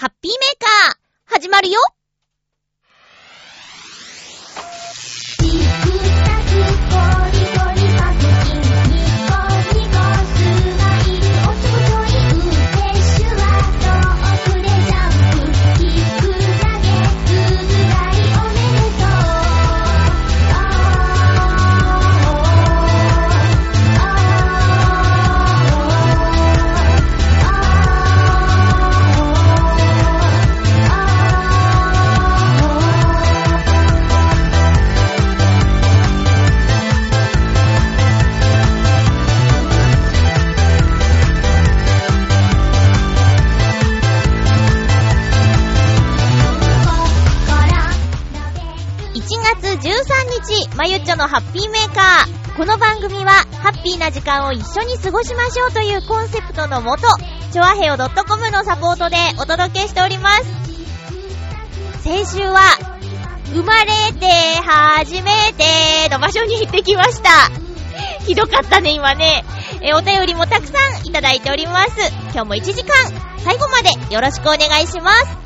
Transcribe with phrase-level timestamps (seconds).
[0.00, 1.78] ハッピーメーカー、始まるよ。
[50.76, 52.56] まゆっちょのハッピーメーカー。
[52.56, 57.02] この番組は、ハッピーな時間を一緒に過ごしましょうというコンセプトのもと、
[57.52, 62.02] ちょわへよ .com のサポートでお届けしております。
[62.02, 62.60] 先週は、
[63.52, 64.26] 生まれて
[64.62, 67.30] 初めての場所に行ってきました。
[68.24, 69.44] ひどかったね、今ね。
[69.82, 71.90] え、お便りもたくさんいただいております。
[72.32, 72.94] 今日も1時間、
[73.38, 75.39] 最後までよろしくお願いします。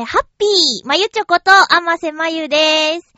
[0.00, 3.14] まして、ハッピー、まゆちょこと、あませまゆでーす。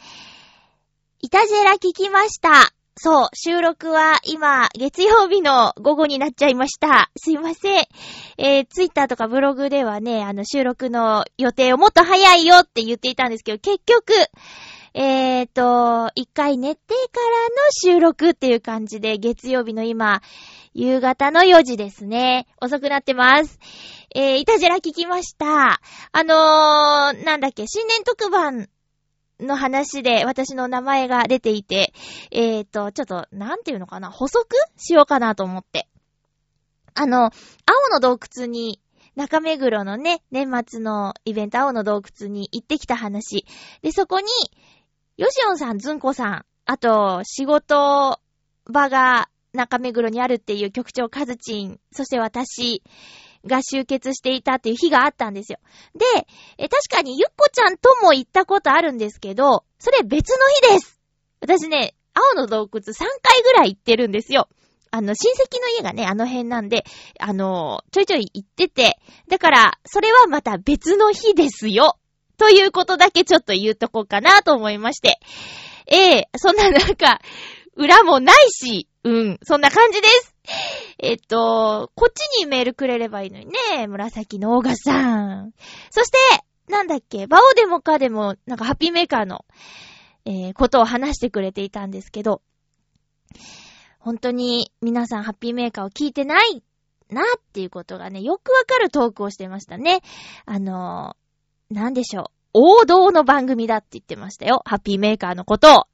[1.20, 2.72] いたじら聞きました。
[2.97, 7.10] そう、収録は今、月曜日の午後になっちゃいました。
[7.16, 7.84] すいません。
[8.38, 14.12] えー、ツイッターとかブログではね、あの、収録の予定をもっと早いよって言っていたんですけど、結局、
[14.94, 17.20] えーと、一回寝てか
[17.84, 20.20] らの収録っていう感じで、月曜日の今、
[20.75, 22.47] 夕方の4時ですね。
[22.60, 23.59] 遅くなってます。
[24.15, 25.81] えー、いたじら聞きました。
[26.12, 28.69] あのー、なんだっけ、新年特番
[29.41, 31.93] の話で私の名前が出ていて、
[32.31, 35.89] えーと、ちょっと、なんていうのかな、補足しようかなと思って。
[36.95, 37.31] あの、青
[37.91, 38.81] の洞窟に、
[39.17, 43.47] 中目黒のね、年末のイベント、青の洞窟に行ってきた話。
[43.83, 44.27] で、そこに、
[45.17, 48.21] ヨシオンさん、ズンコさん、あと、仕事
[48.67, 52.83] 場が中目黒にあるっていう局長カズチン、そして私
[53.47, 55.59] が集結していたっていう日があったんですよ。
[55.95, 56.27] で、
[56.59, 60.37] え確かにゆっこちゃんとも行ったことあるんですけど、それ別の
[60.69, 61.01] 日です。
[61.41, 64.49] 私ね、青の洞窟3回ぐらい行ってるんですよ。
[64.91, 66.85] あの、親戚の家がね、あの辺なんで、
[67.19, 68.99] あの、ちょいちょい行ってて、
[69.29, 71.97] だから、それはまた別の日ですよ。
[72.37, 75.19] ということだけちょっと言うとこうかなと思いまして。
[75.87, 77.21] ええそんななんか、
[77.75, 80.31] 裏もないし、うん、そんな感じです。
[80.99, 85.53] えっと、こっちにメールくれればいいのにね、紫のオーガさん。
[85.91, 86.19] そして、
[86.69, 89.45] なんだっけ、バオでもかでも、なんかハッピーメーカーの、
[90.25, 92.43] えー、ことを話してくれていたんですけど、
[93.99, 96.63] 本当に皆さんハッピーメーカーを聞いてない
[97.09, 100.01] なっていうことがね、よくわかるトークをしてましたね。
[100.45, 102.25] あのー、なんでしょう。
[102.55, 104.63] 王道の番組だって言ってましたよ。
[104.65, 105.71] ハッピーメーカーのことを。
[105.75, 105.88] は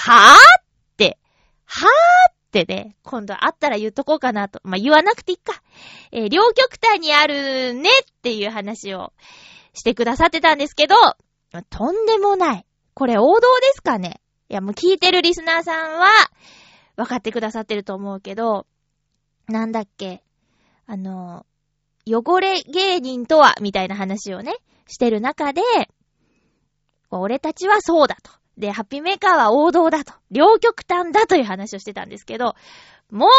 [0.00, 0.64] ぁっ
[0.96, 1.18] て、
[1.64, 4.60] はぁってね、今度会ったら言っとこうかなと。
[4.64, 5.60] まあ、言わなくていいか。
[6.12, 9.12] えー両極端にあるねっていう話を
[9.74, 10.94] してくださってたんですけど、
[11.68, 12.66] とんでもない。
[12.94, 16.08] これ王道ですかねいや、もう聞いてるリスナーさんは、
[16.96, 18.66] 分かってくださってると思うけど、
[19.48, 20.22] なんだっけ、
[20.86, 21.44] あの、
[22.06, 24.56] 汚れ芸人とは、みたいな話をね、
[24.86, 25.60] してる中で、
[27.10, 28.30] 俺たちはそうだと。
[28.56, 30.14] で、ハッピーメーカーは王道だと。
[30.30, 32.54] 両極端だという話をしてたんですけど、
[33.10, 33.30] もう、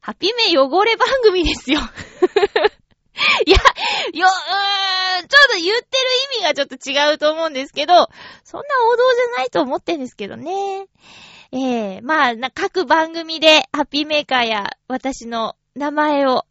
[0.00, 1.80] ハッピーメー汚れ番組ですよ。
[3.46, 3.56] いや、
[4.12, 5.78] よ、うーん、ちょっと言ってる
[6.36, 7.94] 意味がちょっと違うと思うんですけど、
[8.44, 10.86] そんな王道じゃないと思ってんですけどね。
[11.52, 16.44] ええー、まあ、各番組でハッピーメーカーや私の名前を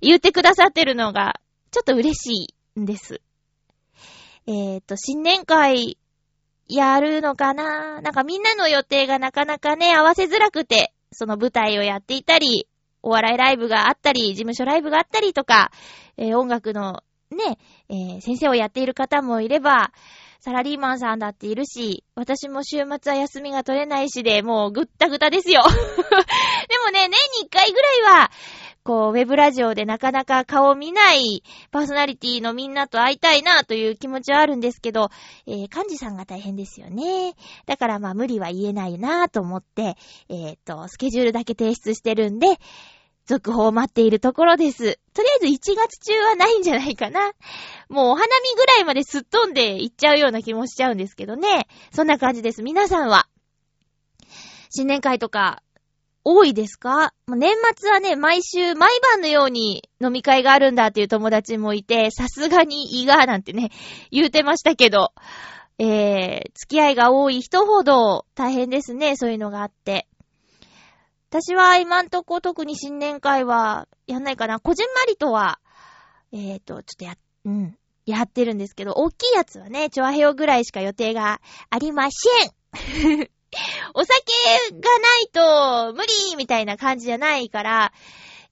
[0.00, 1.40] 言ってくださってるのが、
[1.70, 3.20] ちょっと嬉しいんです。
[4.46, 5.98] えっ、ー、と、新年会、
[6.68, 8.00] やるのかな？
[8.00, 12.68] なんかみんなの予定がなかなかね、合わせづらくて、その舞台をやっていたり、
[13.02, 15.70] お笑いライブがあったり、事務所ライブがあったりとか、
[16.16, 19.92] えー、音楽のね、えー、先生をやっている方もいれば、
[20.40, 25.62] サラリーマンさんだっているし、私も週末は休みが取れないしで、もうぐったぐたですよ。
[25.66, 27.10] でもね、年
[27.40, 28.30] に一回ぐらいは、
[28.82, 35.10] こう、ウェブラジオでなかなか顔見ないパーソナリティのみんなと会いたいなという気持ちはあるんですけど、
[35.46, 37.34] えー、幹事さんが大変ですよね。
[37.66, 39.96] だからまあ無理は言えないなと思って、
[40.28, 42.58] えっ、ー、と、スケジュールだけ提出してるんで、
[43.28, 44.98] 続報を待っているところです。
[45.12, 47.32] とりあえず1月中はないんじゃないかな。
[47.90, 51.68] もうお花見ぐらいまですっ飛んで行っちゃうような気もしちゃうんですけどね。
[51.92, 52.62] そんな感じです。
[52.62, 53.28] 皆さんは、
[54.70, 55.62] 新年会とか、
[56.30, 57.14] 多いですか？
[57.26, 63.70] 年末はね、毎週、毎晩のように飲み会があるんだっていう友達もいて、さすがに胃がなんてね、
[64.10, 65.14] 言うてましたけど、
[65.78, 70.06] えー、付き合いが多い人ほど大変ですね、そういうのがあって。
[71.30, 74.60] 私は今んとこ特に新年会はやんないかな。
[74.60, 75.60] こじんまりとは、
[76.32, 77.16] え、ー、と、ちょっとや、
[77.46, 81.40] うん、やってるんですけど、大きいやつはね、チョアヘオぐらいしか予定が
[81.70, 83.30] ありません。
[83.94, 84.32] お酒
[84.72, 87.92] がないと無理みたいな感じじゃないから、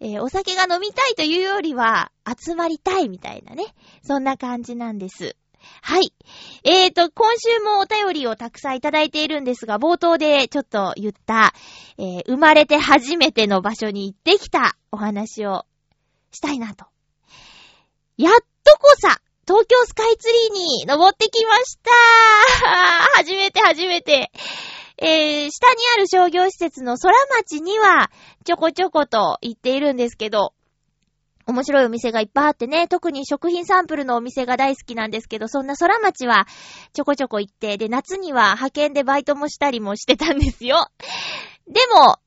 [0.00, 3.75] えー、お酒が飲みたいというよりは、集まりたいみたいなね。
[4.02, 5.37] そんな感じなんです。
[5.81, 6.12] はい。
[6.64, 11.54] えーと、今週もお便りをたくさんいただいているんですが、冒頭でちょっと言った、
[11.98, 15.64] えー、生まれて初めての場所に行ってきたお話を
[16.31, 16.87] したいなと。
[18.19, 18.34] やっ
[18.64, 21.90] とこさ、東京スカイツリーに登ってきました
[23.16, 24.31] 初めて初めて。
[24.98, 27.12] えー、下にある商業施設の空
[27.43, 28.10] 町には
[28.44, 30.54] ちょこちょこと行っているんですけど、
[31.46, 36.46] 面白いお店がいっぱいあってね、特に食品サンプルのお店が大好きなんですけど、そんな空町は
[36.93, 40.88] ちょこちょこ行って、で、夏には派遣でバイトもしたりもしてたんですよ。
[41.69, 42.19] でも、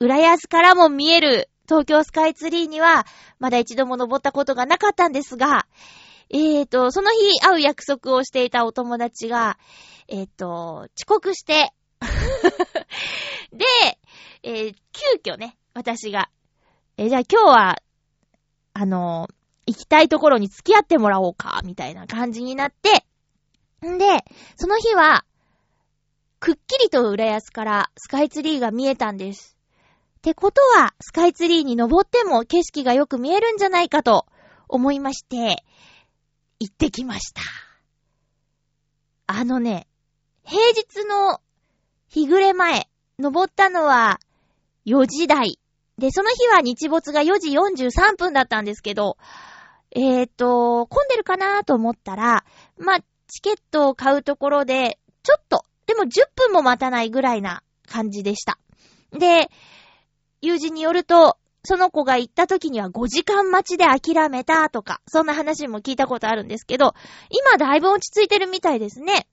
[0.00, 3.06] 浦安からも見える東京スカイツリーには、
[3.38, 5.66] まだ一度も登ったことがなかったんですが、
[6.30, 9.58] えーと、その日会う約束をしていたお友達が、
[10.08, 11.72] えーと、遅刻して
[13.52, 13.64] で、
[14.42, 16.30] えー、急遽ね、私が、
[16.96, 17.82] えー、じゃあ今日は
[18.80, 19.28] あの、
[19.66, 23.04] 行きたいところに付き合ってもらおうか、みたいな感じになって、
[23.84, 24.24] んで、
[24.56, 25.24] その日は、
[26.38, 29.58] くっきりと浦安からスカイツリーが見えたんです。
[30.18, 34.26] ってことは、スカイツリーに登っても景色がよく見えるんじゃないかと
[34.68, 35.64] 思いまして、
[36.60, 37.42] 行ってきました。
[39.26, 39.88] あのね、
[40.44, 41.40] 平日の
[42.10, 42.88] 日暮れ前、
[43.18, 44.20] 登ったのは
[44.86, 45.58] 4時台
[45.98, 49.18] で、その日は日没が4時43分だったんですけど、
[49.90, 52.44] えっ、ー、と、混んでるかなと思ったら、
[52.78, 58.58] まあ、チケットを買うところで、ちょっと、でも10分も待たないぐらいな感じでした。
[59.12, 59.50] で、
[60.40, 66.94] 友人によると、その子が行った時には5時間待ちで諦めたとか、そんな話も聞いたことあるんですけど、
[67.30, 69.26] 今だいぶ落ち着いてるみたいですね。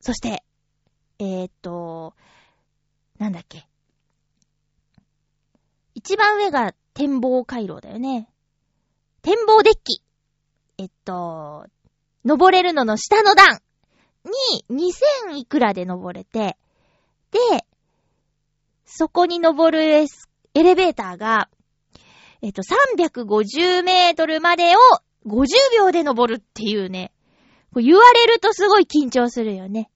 [0.00, 0.44] そして、
[1.20, 2.14] えー、っと、
[3.18, 3.66] なんだっけ。
[5.94, 8.28] 一番上が展望回廊だよね。
[9.22, 10.02] 展望デッキ。
[10.78, 11.66] えっと、
[12.24, 13.60] 登れるのの下の段
[14.24, 16.56] に2000いくらで登れて、
[17.32, 17.66] で、
[18.84, 20.06] そこに登るエ
[20.54, 21.48] レベーターが、
[22.42, 24.78] えっと、350メートルまでを
[25.26, 25.46] 50
[25.76, 27.12] 秒で登るっていうね。
[27.74, 29.90] 言われるとすごい緊張するよね。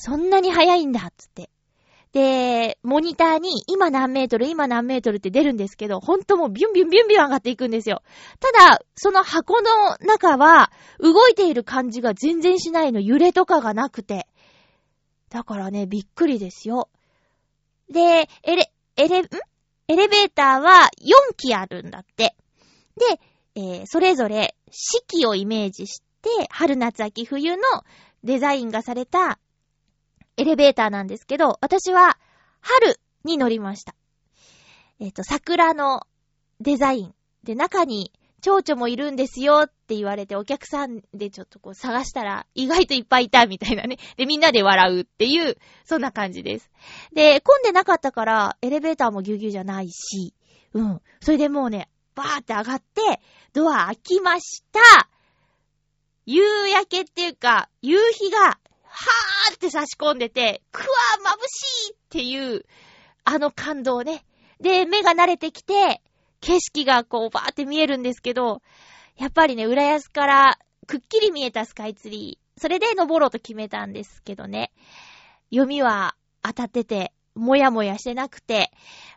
[0.00, 1.50] そんなに早いんだ、つって。
[2.12, 8.02] で、モニターに今何メートル、今何メートルって出るんですけど、ほんともうビュンビュンビュンビュン上がっていくんですよ。
[8.40, 14.26] ただ、その箱の中は、動いている感じが全然しないの、揺れとかがなくて。
[15.28, 16.88] だからね、びっくりですよ。
[17.90, 19.28] で、エレ、エレ、ん？
[19.88, 22.34] エレベーターは4機あるんだって。
[22.96, 23.20] で、
[23.54, 27.62] えー、それぞれ四季をイメージして、春夏秋冬の
[28.24, 29.38] デザインがされた
[30.40, 32.16] エレベーターなんですけど、私は
[32.60, 33.94] 春に乗りました。
[34.98, 36.06] えっ、ー、と、桜の
[36.60, 37.14] デザイン。
[37.44, 43.98] で、中に蝶々もいるんですよって言われて、お客さんでちょっとこう探したら、意外といっぱいいたみたいなね。
[44.16, 46.70] で、みんなで笑うっていう、そんな感じです。
[47.12, 50.34] で、混んでなかったから、エレベーターもぎゅうぎゅうじゃないし、
[50.72, 51.02] うん。
[51.20, 53.20] それでもうね、バーって上がって、
[53.52, 54.80] ドア開きました。
[56.24, 58.59] 夕焼けっていうか、夕日が、
[58.90, 60.88] はーって差し込んでて、くわー
[61.22, 62.66] 眩しいっていう、
[63.24, 64.24] あの感動ね。
[64.60, 66.02] で、目が慣れてきて、
[66.40, 68.62] 景色がこうバーって見えるんですけど、
[69.16, 72.60] やっぱりね、浦安からくっきり見えたスカイツリー。
[72.60, 74.72] それで登ろうと決めたんですけどね。
[75.50, 78.70] 読みは当たってて、もやもやしてなくて、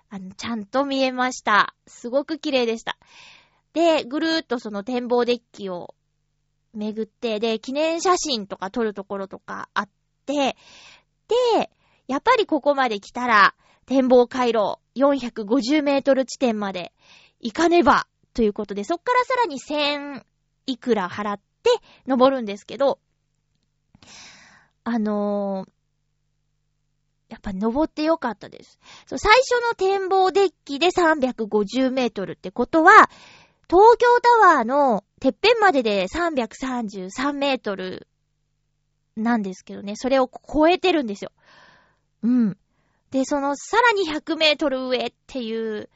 [0.09, 1.73] あの、ちゃんと見えました。
[1.87, 2.97] すごく綺麗でした。
[3.73, 5.95] で、ぐるーっとその展望デッキを
[6.73, 9.89] 巡って、で、記念写真とか撮るところとかあっ
[10.25, 10.55] て、
[11.27, 11.69] で、
[12.07, 16.93] やっぱりここまで来たら、展望回廊450メートル地点まで
[17.39, 20.23] 行かねば、ということで、そっからさらに1000
[20.65, 21.69] いくら払って
[22.07, 22.99] 登るんですけど、
[24.83, 25.69] あのー、
[27.29, 28.79] やっぱ登ってよかったです。
[29.07, 33.09] そう、最初の展望デッキで350メートルってことは、
[33.73, 38.07] 東京タワーのてっぺんまでで333メートル
[39.15, 41.31] なんですけどね、それを超えてるんですよ。
[42.21, 42.57] うん。
[43.09, 45.89] で、そのさらに100メートル上っていう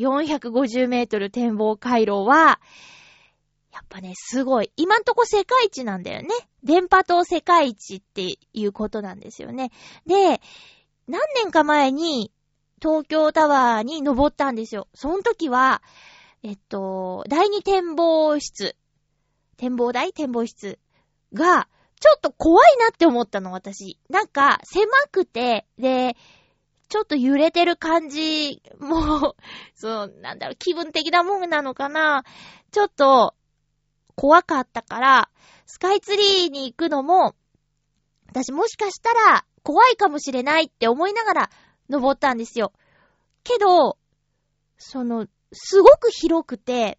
[0.00, 2.58] 450メートル展望回廊は、
[3.72, 4.72] やっぱね、すごい。
[4.76, 6.28] 今んとこ世界一なんだよね。
[6.64, 9.70] 電波塔世界一っていうことなんですよね。
[10.06, 10.40] で、
[11.06, 12.32] 何年か前に
[12.82, 14.88] 東京タワーに登ったんですよ。
[14.92, 15.82] その時は、
[16.44, 18.76] えっと、第二展望室、
[19.56, 20.12] 展望台？
[20.12, 20.80] 展望室
[21.32, 21.68] が、
[22.00, 23.96] ちょっと怖いなって思ったの、私。
[24.10, 26.16] なんか、狭くて、で、
[26.88, 29.36] ちょっと揺れてる感じも、
[29.76, 32.24] そう、なんだろう、気分的なもんなのかな。
[32.72, 33.34] ちょっと、
[34.16, 35.30] 怖かったから、
[35.66, 37.36] スカイツリーに行くのも、
[38.26, 41.50] 私もしかしたら、怖いかもしれないって思いながら、
[41.88, 42.72] 登ったんですよ。
[43.44, 43.96] けど、
[44.76, 46.98] その、すごく広くて、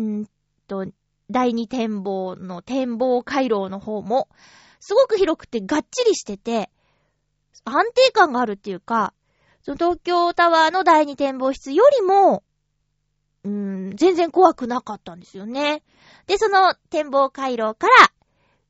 [0.00, 0.26] ん
[0.66, 0.86] と、
[1.30, 4.28] 第二展望の展望回廊の方も、
[4.80, 6.70] すごく広くてがっちりしてて、
[7.64, 9.12] 安定感があるっていうか、
[9.62, 12.42] その東京タワーの第二展望室よりも、
[13.44, 13.50] うー
[13.92, 15.82] ん、全然怖くなかったんですよね。
[16.26, 18.10] で、その展望回廊から、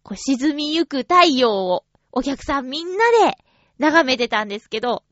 [0.03, 3.39] こう沈みゆく太陽をお客さんみんなで
[3.79, 5.05] 眺めてたんですけど、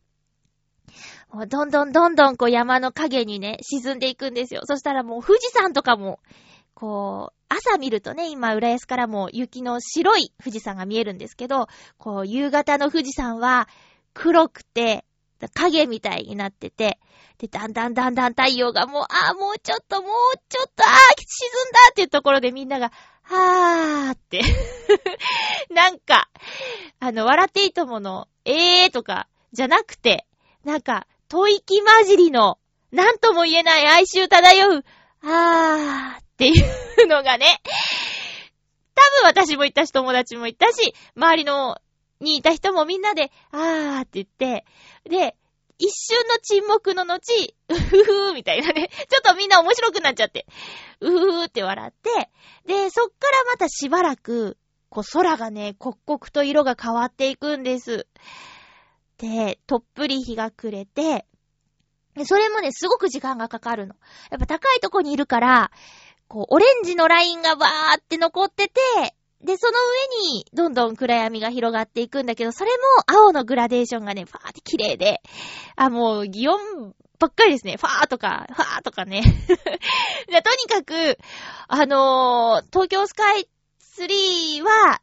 [1.33, 4.63] どんどんどんどんこう山の影にね、沈んでいくんですよ。
[4.65, 6.21] そしたらもう富士山とかも、
[6.75, 11.69] こう、朝見るとね、今、浦安からも雪の白い富士山が見えるんですけど、
[11.99, 13.69] こう、夕方の富士山は
[14.15, 15.05] 黒くて、
[15.55, 16.99] 影みたいになってて、
[17.39, 20.11] で、だんだんだんだん太陽がもう、ああ、もうちょっと、もう
[20.49, 22.91] ちょっと、ああ、沈んだっていうところでみんなが、
[23.23, 24.41] はーって。
[25.71, 26.31] なんか、
[27.01, 30.27] あの、笑っていいともの、ええーとか、じゃなくて、
[30.65, 32.59] なんか、吐息混じりの、
[32.93, 34.85] なんとも言えない哀愁漂う、
[35.23, 36.53] あーってい
[37.05, 37.61] うのがね、
[38.95, 41.79] 多分私もいたし、友達もいたし、周りの、
[42.21, 44.65] にいた人もみんなで、あーって言って、
[45.05, 45.37] で、
[45.79, 48.89] 一瞬の沈黙の後、うふふーみたいなね。
[48.89, 50.47] ちょっとみんな面白くなっちゃって、
[51.01, 52.31] うふふーって笑って、
[52.67, 54.57] で、そっからまたしばらく、
[54.89, 58.07] こう空がね、刻々と色が変わっていくんです。
[59.19, 61.27] で、とっぷり日が暮れて、
[62.25, 63.95] それもね、すごく時間がかかるの。
[64.31, 65.71] やっぱ高いとこにいるから、
[66.29, 68.81] こう、オレンジのラインがバーって残ってて、
[69.43, 69.73] で、その
[70.23, 75.21] 上に、どんどん暗闇が広がっていくんだけど、それも青のグラデーションがね、ファーって綺麗で、
[75.77, 77.77] あ、もう、擬音ばっかりですね。
[77.77, 79.23] ファーとか、ファーとかね。
[80.29, 81.19] でとにかく、
[81.69, 85.01] あのー、東京スカイツリーは、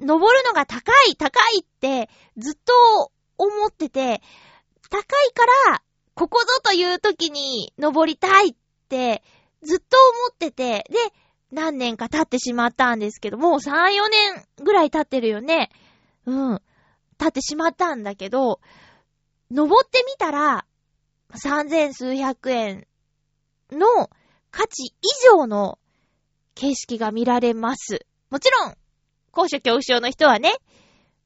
[0.00, 4.22] 登るのが高い、高いって、ずっと思ってて、
[4.90, 5.82] 高いから、
[6.14, 8.54] ここぞという時に登りたいっ
[8.88, 9.22] て、
[9.62, 10.98] ずっと思ってて、で、
[11.50, 15.70] 何年か経ってしまったんですけど、もう3、4年ぐらい経ってるよね。
[16.26, 16.62] うん。
[17.18, 18.60] 経ってしまったんだけど、
[19.50, 20.66] 登ってみたら、
[21.34, 22.86] 三千数百円
[23.70, 24.10] の
[24.50, 24.92] 価値以
[25.26, 25.78] 上の
[26.54, 28.06] 景色が見られます。
[28.30, 28.74] もちろん、
[29.30, 30.54] 高所恐怖症の人はね、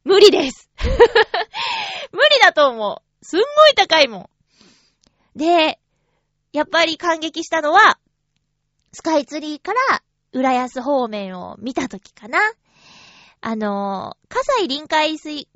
[0.05, 0.71] 無理です
[2.13, 3.25] 無理だと思う。
[3.25, 4.31] すんごい高いも
[5.35, 5.39] ん。
[5.39, 5.79] で、
[6.53, 7.99] やっぱり感激したのは、
[8.93, 10.03] スカイツリーから
[10.33, 12.39] 浦安方面を見たときかな。
[13.41, 15.49] あの、葛西臨海水、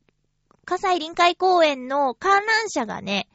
[0.65, 3.29] 葛西臨海公園の観覧車がね、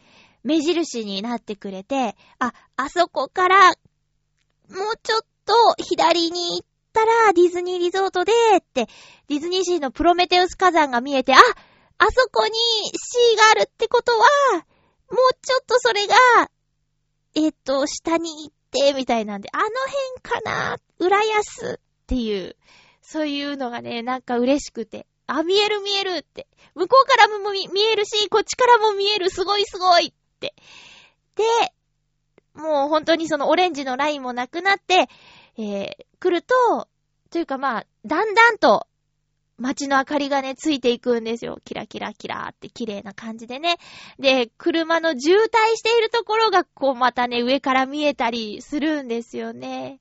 [0.43, 6.66] 目印になってくれて、あ、あそこから、もうちょっと左に行っ
[6.97, 8.87] たらディズニーリゾートで、って、
[9.27, 14.25] ディズニーシーのプロメテウス火山が見えて、あ、あそこにシーがあるってことは、
[15.11, 16.15] もうちょっとそれが、
[17.35, 19.63] えっ、と、下に行って、みたいなんで、あの
[20.23, 22.55] 辺かな浦安っていう、
[23.01, 25.05] そういうのがね、なんか嬉しくて。
[25.27, 26.47] あ、見える見えるって。
[26.73, 30.55] 向こうからも見えるし、こっちからも見える、すごいすごいって。
[31.35, 31.43] で、
[32.55, 35.09] もう本当にそのオレンジのラインもなくなって、
[35.57, 36.87] えー、来ると、
[37.29, 38.87] というかまあ、だんだんと
[39.57, 41.59] 街の明かりがね、ついていくんですよ。
[41.65, 43.77] キラキラキラーって綺麗な感じでね。
[44.19, 49.99] で、車の渋滞しているところが、こうまたね、上から見えたりするんですよね。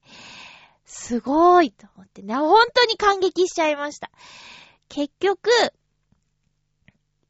[0.85, 4.11] すごいと思ってね、本当に感激しちゃいました。
[4.89, 5.51] 結局、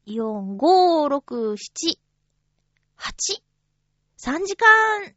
[0.05, 1.97] 4、5、6、7、
[2.97, 3.41] 8、
[4.17, 5.15] 3時間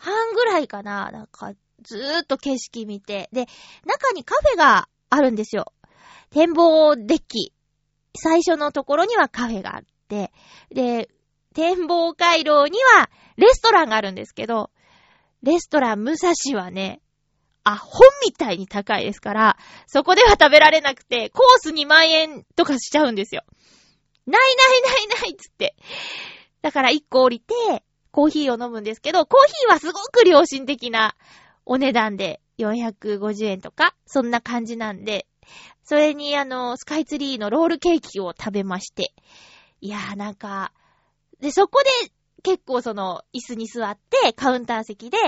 [0.00, 1.52] 半ぐらいかななんか、
[1.82, 3.28] ずーっと景色見て。
[3.32, 3.46] で、
[3.84, 5.72] 中にカフェがあるんですよ。
[6.30, 7.52] 展望デッキ。
[8.16, 10.32] 最初のところにはカフェがあって、
[10.70, 11.10] で、
[11.54, 14.70] 展望回廊にはレストランがあるんですけど、
[15.42, 17.00] レストラン武蔵はね、
[17.62, 23.42] あ、本みたいに高いですから、そこでは食べられなくて、コース2万円とかしちゃうんですよ。
[24.26, 25.76] ないないないないっつって。
[26.62, 31.14] だから1個降りて、コーヒーを飲むんですけど、コーヒーはすごく良心的な
[31.64, 35.26] お値段で450円とか、そんな感じなんで、
[35.84, 39.12] それにあの、スカイツリーのロールケーキを食べまして、
[39.80, 40.72] いやーなんか、
[41.40, 42.12] で、そこで
[42.42, 45.18] 結構その、椅子に座って、カウンター席で、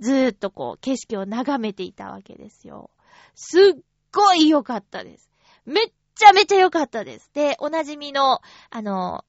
[0.00, 2.90] ずーっとこう、景色を眺めていたわけですよ。
[3.34, 3.80] すっ
[4.12, 5.30] ごい良かったです。
[5.64, 7.30] めっちゃめちゃ良かったです。
[7.32, 9.24] で、おなじみの、あの、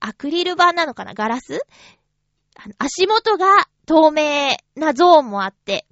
[0.00, 1.14] アクリル板なのかな？
[1.14, 1.60] ガラス？
[2.78, 5.86] 足元が透明なゾーンもあって、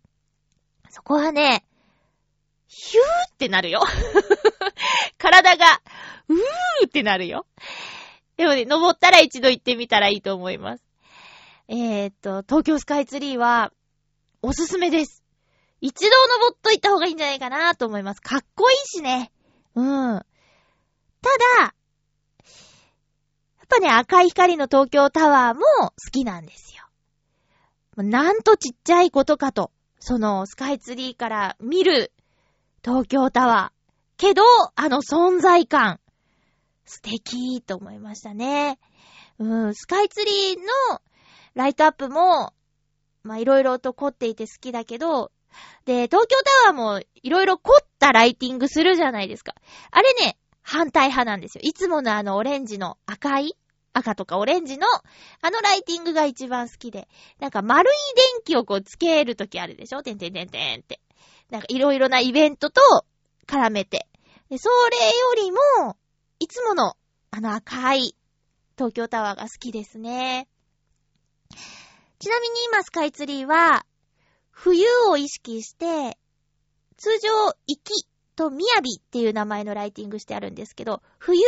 [0.91, 1.65] そこはね、
[2.69, 3.81] ヒューってなるよ。
[5.19, 5.83] 体が、
[6.29, 7.47] うーってなるよ。
[8.37, 10.85] でもね、登ったら一度行ってみたらいいと思います。
[11.69, 13.73] えー、っと、東京スカイツリーは、
[14.43, 15.23] おすすめです。
[15.81, 18.21] 一度登っといた方がいいんじゃないかなと思います。
[18.21, 19.33] かっこいいしね。
[19.75, 19.87] うん。
[19.87, 20.25] た
[21.63, 21.75] だ、
[23.71, 26.85] ぱね、赤い光の東京タワーも好きなんですよ。
[28.03, 29.71] なんとちっちゃいことかと。
[30.01, 32.13] そのスカイツリーから見る
[32.83, 33.81] 東京タワー。
[34.17, 34.43] けど、
[34.75, 35.99] あの存在感、
[36.85, 38.79] 素敵と思いましたね。
[39.39, 40.57] うん、スカイツリー
[40.91, 41.01] の
[41.55, 42.53] ライトアップも、
[43.23, 45.31] まいろいろと凝っていて好きだけど、
[45.85, 49.55] で、東京タワーもいろいろ凝ったライティングするじゃないですか。
[49.91, 51.63] あれね、反対派なんですよ。
[51.65, 53.57] いつものあのオレンジの赤い
[53.93, 57.09] 赤とかオレンジの、あのライティングが一番好きで。
[57.39, 60.03] なんか丸い電気をこうつけるときあるでしょ？
[60.03, 61.01] てんてんてんてんって。
[61.51, 62.81] なんかいろいろなイベントと
[63.47, 64.07] 絡めて。
[64.49, 65.97] で、それよりも、
[66.39, 66.97] いつもの
[67.31, 68.15] あの赤い
[68.77, 70.49] 東京タワーが好きですね。
[72.19, 73.85] ちなみに今スカイツリーは、
[74.51, 76.19] 冬を意識して、
[76.97, 77.29] 通常、
[77.67, 81.41] 行きとみやびっていう名前のライティングしてあるんですけど、冬、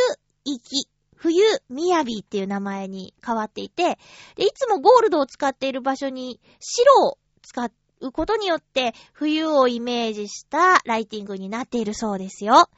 [0.44, 0.88] 行き
[1.22, 3.96] 冬、みやびっていう名前に変わっていて、
[4.34, 12.68] で、いつもゴールドを使っている場所に白を使うことによって、冬をイメージしたライティングになっているそうですよ。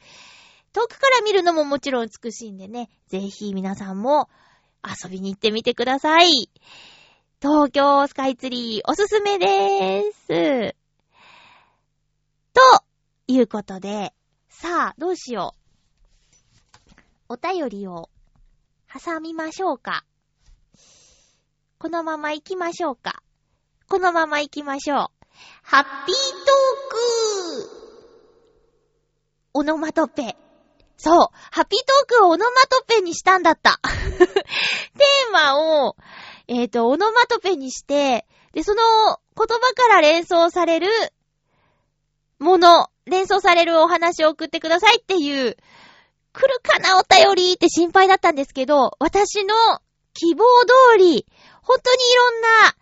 [0.74, 4.28] 遠くから見るのももちろん美しいんでね、ぜひ皆さんも
[4.84, 6.50] 遊びに行ってみてください。
[7.40, 10.76] 東京スカイツリーおすすめでーす。
[12.52, 12.60] と
[13.26, 14.12] いうことで、
[14.50, 15.54] さあ、どうしよ
[17.30, 17.32] う。
[17.34, 18.10] お便りを
[18.96, 20.04] 挟みましょうか。
[21.78, 23.24] このまま行きましょうか。
[23.88, 24.98] このまま行きましょう。
[25.62, 27.84] ハッピートーク
[29.54, 30.36] オノマトペ。
[30.96, 31.28] そう。
[31.50, 33.80] ハッピートークをオノマトペにしたんだった。
[33.82, 35.96] テーマを、
[36.46, 38.80] えっ、ー、と、オノマトペにして、で、その
[39.36, 40.88] 言葉から連想される
[42.38, 45.56] もの、連想されるお話を送ってくださいっていう
[46.34, 49.54] 来るかなお便りって心配だったんですけど、私の
[50.14, 50.44] 希望
[50.92, 51.26] 通り、
[51.62, 52.76] 本当にいろんな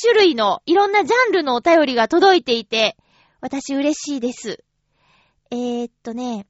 [0.00, 2.96] 種類の、いろんなジャンルのお便りが届いていて、
[3.40, 4.64] 私嬉しいです。
[5.50, 6.46] えー、っとね。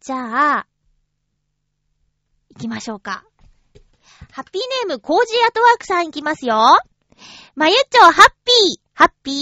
[0.00, 0.66] じゃあ、
[2.50, 3.24] 行きましょうか。
[4.30, 6.58] ハッピーネーム、コージーアトワークさん行きますよ。
[7.54, 9.34] まゆっちょ、ハッピー、ハッピー。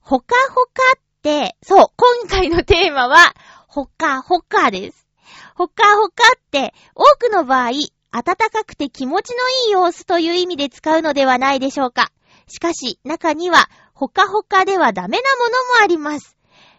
[0.00, 3.34] ほかほかで、そう、今回のテーマは、
[3.66, 5.06] ほかほかです。
[5.54, 7.70] ほかほかって、多くの場合、
[8.10, 12.10] 暖かくて気持ちのいい様子という意味で使うのではないでしょうか。
[12.48, 16.36] しかし、中には、ほかほかではダメなものもあります。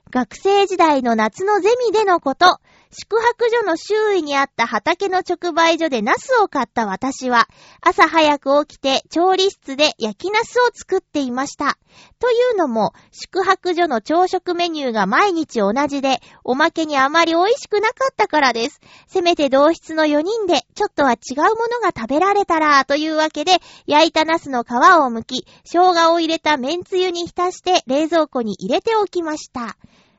[0.10, 2.60] 学生時代の夏のゼミでのこと、
[2.94, 7.48] 宿泊所の周囲にあった畑の直売所でナスを買った私は、
[7.80, 11.78] 朝早く起きて調理室で焼きナスを作っていました。
[12.20, 18.82] というのも、宿泊所の朝食メニューが毎日同じで、おまけにあまり美味しくなかったからです。
[19.08, 23.54] せめて同室の4人で、ちょっとは違うものが食べられたら、というわけで、
[23.88, 24.74] 焼いたナスの皮を
[25.08, 29.78] 剥き、生姜を入れた麺つゆに浸して冷蔵庫に入れておきました。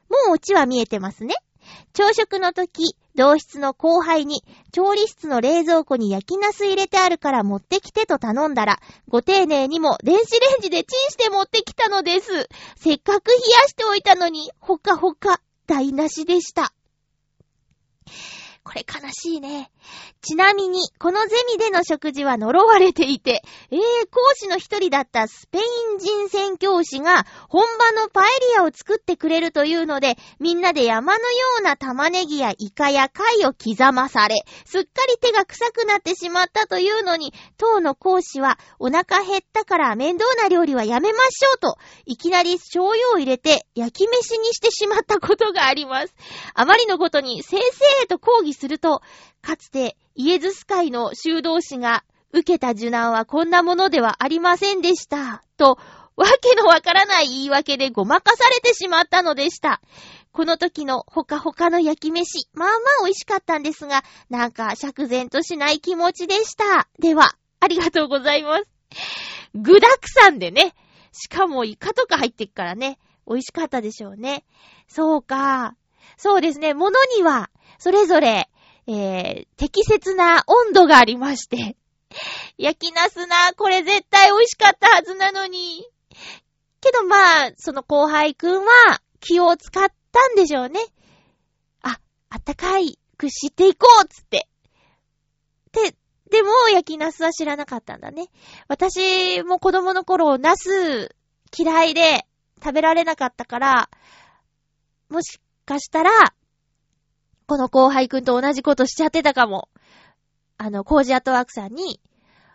[0.08, 1.34] もうオチは見えてますね。
[1.92, 12.48] 朝食の時、同室の後輩に、調理室の冷蔵庫に焼きナス入れてあるから持ってきてと頼んだら、ご丁寧にも電子レンジでチンして持ってきたのです。
[12.76, 16.72] せっかく冷やしておいたのに、ほかほか、台無しでした。
[18.64, 19.72] これ悲しいね。
[20.20, 25.60] ちなみに、このゼミでの食事は呪われていて、えー、講師の一人だったスペイ
[25.96, 46.14] ン人宣教師が本場のパエリアを作ってくれるというので、みんなで山のような玉ねぎやイカや貝を刻まされ、すっかり手が臭くなってしまったというのに、当の講師はお腹減ったから面倒な料理はやめましょうと、いきなり醤油を入れて焼き飯にしてしまったことがあります。
[46.54, 49.00] あまりのことに先生へと抗議にすると、
[49.40, 55.42] かつてイエズス会の修道士が受けた受難はこんなものではありませんでした。
[55.56, 55.78] と、
[56.14, 59.80] わけのわからない言い訳でごまかされてしまったのでした。
[60.32, 66.88] この時のほかほかの焼き飯、まあまあ美味しかったんですが、なんか釈然としない気持ちでした。
[66.98, 68.64] では、ありがとうございます。
[69.54, 69.96] 具沢
[70.30, 70.74] 山でね。
[71.12, 72.98] しかもイカとか入ってっからね。
[73.26, 74.44] 美味しかったでしょうね。
[74.88, 75.74] そうか。
[76.16, 76.74] そうですね。
[76.74, 77.50] 物には、
[77.82, 78.48] それぞれ、
[78.86, 81.76] えー、適切な温度がありまして。
[82.56, 85.84] 焼きナスな、これ絶対美味しかったはずなのに。
[86.80, 87.16] けどま
[87.46, 90.78] あ、その後輩くんは気を使ったんでしょうね。
[91.80, 94.46] あ、あったかいくしていこうつって。
[95.72, 95.96] で、
[96.30, 98.28] でも焼きナスは知らなかったんだね。
[98.68, 101.16] 私も子供の頃ナス
[101.58, 102.28] 嫌いで
[102.62, 103.90] 食べられなかったから、
[105.08, 106.32] もしかしたら、
[107.46, 109.68] この後輩くんと同じことしちゃってたかも。
[110.58, 112.00] あの、コージアットワークさんに、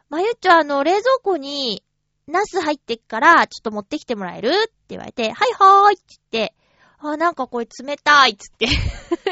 [0.10, 1.84] まゆっちょあの、冷蔵庫に、
[2.28, 6.56] ナス入ってっから、ちょっと持ってきてもらえるって言われて、はいはーいって言って、
[7.00, 8.68] あ、なんかこれ冷たいっつって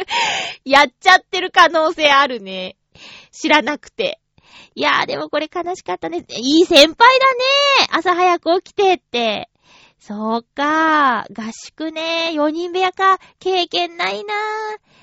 [0.64, 2.78] やっちゃってる可能性あるね。
[3.32, 4.20] 知らなくて。
[4.76, 6.26] いやーでもこれ悲しかったね。
[6.30, 6.98] いい先輩だね
[7.92, 9.50] 朝早く起きてって。
[10.00, 12.32] そうか合宿ね。
[12.34, 13.18] 4人部屋か。
[13.40, 14.95] 経験ないなー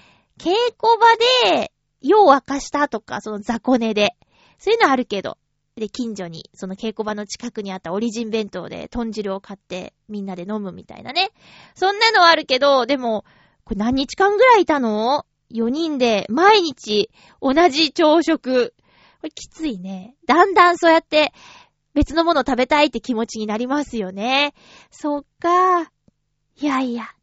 [0.42, 4.16] 稽古場で、夜を明かしたとか、その雑魚寝で。
[4.58, 5.38] そういうのあるけど。
[5.76, 11.30] で、近所に、その稽古場の近くにあったオリジン弁当で豚汁を買ってみんなで飲むみたいなね。
[11.76, 13.24] そんなのはあるけど、でも、
[13.62, 17.08] これ何日間ぐらいいたの ?4 人で毎日
[17.40, 18.74] 同じ朝食。
[19.20, 20.16] これきついね。
[20.26, 21.32] だんだんそうやって
[21.94, 24.54] 別のもの食べたいって気持ちになりますよね。
[24.90, 25.82] そっか。
[26.56, 27.14] いやいや。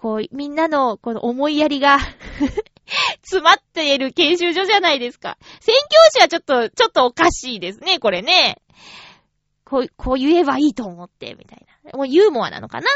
[0.00, 1.98] こう、みんなのこの思いやりが
[3.20, 5.36] 詰まっている研修所じゃないですか。
[5.60, 8.62] 宣教師はちょっと、ちょっとおかしいですね、これね。
[9.66, 11.98] こう、こう言えばいいと思って、みたいな。
[11.98, 12.86] もうユーモアなのかな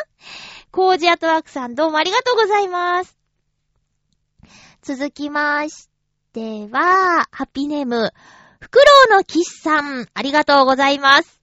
[0.71, 3.19] コージアトワークさんどうもありがとうございます。
[4.81, 5.91] 続きまし
[6.33, 8.13] ては、ハッピーネーム、
[8.61, 11.43] フクロウのキスさん、ありがとうございます。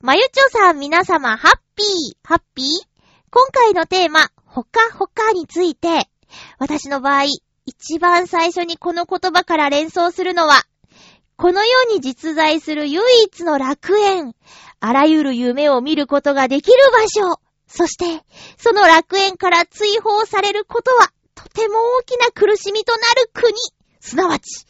[0.00, 2.66] まゆちょさん皆様、ハッピー、ハッピー
[3.30, 6.08] 今回のテーマ、ほかほかについて、
[6.58, 7.24] 私の場合、
[7.66, 10.62] 一番最初にこの言葉から連想するのは、
[11.36, 14.34] この世に実在する唯一の楽園、
[14.80, 18.24] あらゆる夢を見ることができる場所、そして、
[18.56, 23.52] その楽園から追放されることは、とても大きな苦しみとなる国、
[24.00, 24.64] すなわち、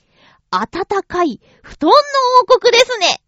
[0.51, 1.97] 暖かい布団の
[2.43, 3.21] 王国ですね。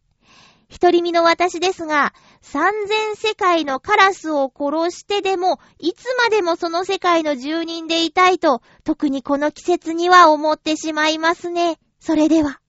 [0.69, 11.79] 一人身の私ですが、三千世界のカラスを殺してでも、いつまでもその世界の住人でいたいと、特にこの季節には思ってしまいますね。
[12.01, 12.61] それでは。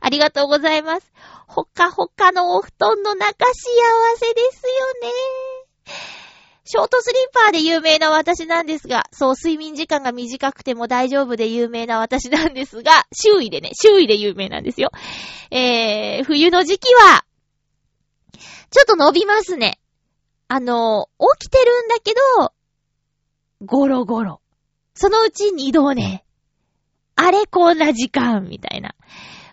[0.00, 1.12] ありがとうございます。
[1.46, 3.52] ほかほかのお布団の中幸
[4.16, 4.62] せです
[5.86, 5.94] よね。
[6.66, 14.90] ショートスリーパーで有名な私なんですが、そう、睡眠時間が短くても大丈夫で有名な私なんですが、周囲でね、周囲で有名なんですよ。
[15.50, 17.24] えー、冬の時期は、
[18.70, 19.80] ちょっと伸びますね。
[20.48, 22.52] あの、起きてるんだけど、
[23.64, 24.40] ゴロゴロ。
[24.94, 26.24] そのうち二度ね。
[27.16, 28.94] あれこんな時間、みたいな。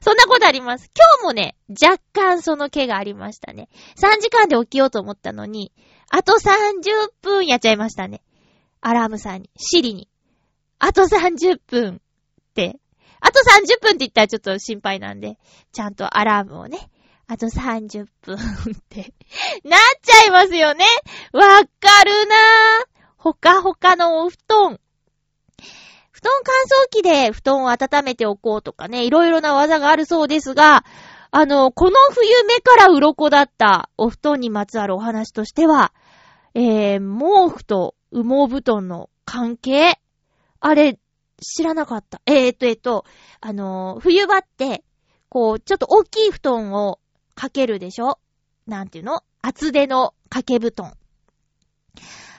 [0.01, 0.89] そんなことあります。
[0.95, 3.69] 今日もね、若干その毛がありましたね。
[3.97, 5.71] 3時間で起きようと思ったのに、
[6.09, 8.21] あと30分やっちゃいましたね。
[8.81, 10.09] アラームさんに、シリに。
[10.79, 12.79] あと30分って、
[13.19, 15.37] あと30分って言ったらちょっと心配なんで、
[15.71, 16.89] ちゃんとアラームをね、
[17.31, 18.39] あと30分っ
[18.89, 19.13] て
[19.63, 20.83] なっちゃいますよね。
[21.31, 22.87] わかるなぁ。
[23.15, 24.79] ほかほかのお布団。
[26.11, 30.83] 布団乾燥機で布団を温めておこうとかね、いろいろな技があるそうですが、
[31.31, 35.93] あの、この冬目から鱗だったお布団にまつわるお話としては、
[36.53, 40.01] えー、毛布と羽毛布団の関係
[40.59, 40.99] あれ、
[41.41, 42.21] 知らなかった。
[42.25, 43.05] えー、っと、えー、っと、
[43.39, 44.83] あのー、冬場って、
[45.29, 46.99] こう、ちょっと大きい布団を
[47.35, 48.19] かけるでしょ？
[48.67, 49.23] なんていうの？
[49.41, 50.93] 厚手の掛け布団。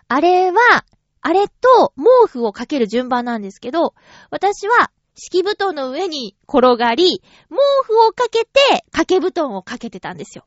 [0.09, 0.85] あれは、
[1.21, 3.95] あれと毛布をかける順番なんですけど、
[4.31, 10.47] 私は敷布団の上に転がり、毛布をかけて掛け布団をかけてたんですよ。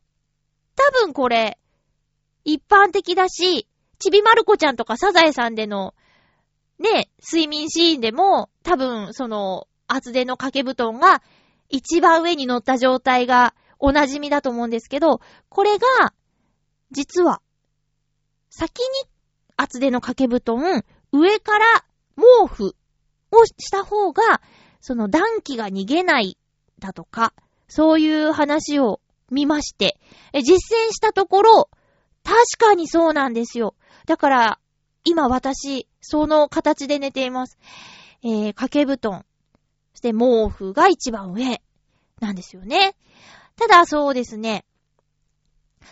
[0.76, 1.58] 多分これ、
[2.44, 3.66] 一般的だし、
[3.98, 5.94] ちびまる子ちゃんとかサザエさんでの、
[6.78, 11.22] ね、睡眠シーンでも、多分その、厚手の掛け布団が
[11.68, 15.86] 一番上に乗った状態がお馴染みだと思うんですけど、これが、
[16.90, 17.40] 実は、
[18.50, 18.86] 先に
[19.56, 21.84] 厚手の掛け布団、上から
[22.16, 22.74] 毛布
[23.30, 24.40] をした方が、
[24.80, 26.38] その暖気が逃げない
[26.78, 27.32] だとか、
[27.68, 29.98] そういう話を見まして、
[30.32, 31.70] 実践したところ、
[32.22, 33.74] 確かにそうなんですよ。
[34.06, 34.60] だから、
[35.04, 37.58] 今私、その形で寝ています。
[38.22, 39.24] えー、掛け布団、
[39.92, 41.60] そして毛布が一番上、
[42.20, 42.96] なんですよね。
[43.56, 44.64] ただ、そうですね。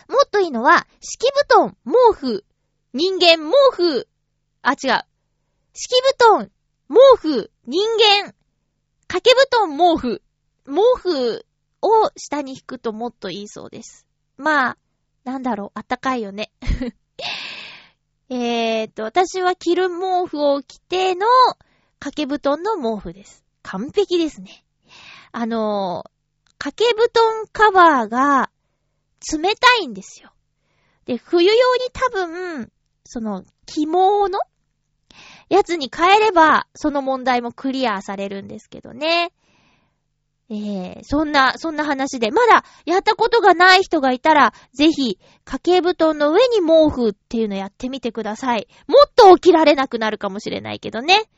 [0.07, 2.45] もっといいのは、敷布団、毛布、
[2.93, 4.07] 人間、毛布、
[4.61, 5.01] あ、違う。
[5.73, 6.51] 敷布団、
[6.89, 7.81] 毛布、人
[8.23, 8.33] 間、
[9.07, 10.21] 掛け布団、毛布、
[10.65, 11.45] 毛布
[11.81, 14.05] を下に引くともっといいそうです。
[14.37, 14.77] まあ、
[15.23, 16.51] なんだろう、あったかいよね。
[18.29, 21.27] えーと、私は着る毛布を着ての
[21.99, 23.43] 掛け布団の毛布です。
[23.61, 24.65] 完璧ですね。
[25.31, 26.05] あの
[26.65, 28.49] 掛け布団カバーが
[29.31, 30.31] 冷たいんですよ。
[31.05, 32.71] で、冬用に多分、
[33.03, 33.91] その、起毛
[34.31, 34.39] の
[35.47, 39.31] やつに変えれば、その問題もクリアされるんですけどね。
[40.49, 48.67] えー、そんな、そんな話で、まだやったことがない人がいたら、ぜひ、掛け布団の上に毛布っていうのやってみてください。
[48.87, 51.29] もっと起きられなくなるかもしれないけどね。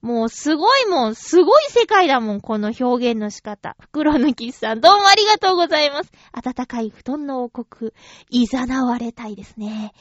[0.00, 3.76] もうすごいもん、すごい世界だもん、この表現の仕方。
[3.80, 6.12] 袋抜きさん、どうもありがとうございます。
[6.32, 7.92] 暖かい布団の王国、
[8.30, 9.92] いざなわれたいですね。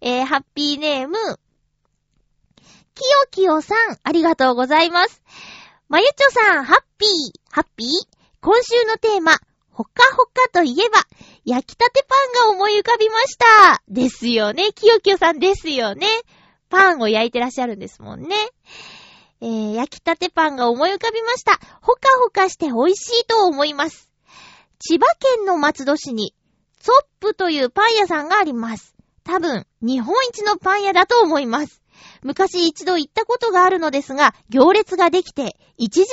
[0.00, 1.16] えー、ハッピーネーム、
[2.94, 5.22] きよきよさん、ありがとうございます。
[5.88, 7.10] まゆちょさん、ハッピー、
[7.50, 7.88] ハッピー？
[8.40, 9.36] 今週のテーマ、
[9.70, 10.98] ほかほかといえば、
[11.44, 13.82] 焼きたてパンが思い浮かびました。
[13.88, 14.72] ですよね。
[14.72, 16.06] きよきよさんですよね。
[16.70, 18.34] パンを焼いてらっしゃるんですもんね。
[19.44, 21.60] えー、焼きたてパンが思い浮かびました。
[21.82, 24.08] ほかほかして美味しいと思います。
[24.78, 25.04] 千葉
[25.36, 26.34] 県の松戸市に、
[26.80, 28.94] ツォップというパン屋さんがあります。
[29.22, 31.82] 多分、日本一のパン屋だと思います。
[32.22, 36.06] 昔一度行ったことがあるのですが、行列ができて1時間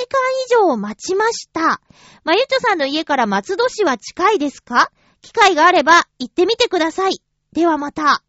[0.46, 1.80] 以上待ちました。
[2.24, 4.90] まゆちょさんの家から松戸市は近いですか？
[5.22, 7.22] 機会があれば行ってみてください。
[7.54, 8.22] ではまた。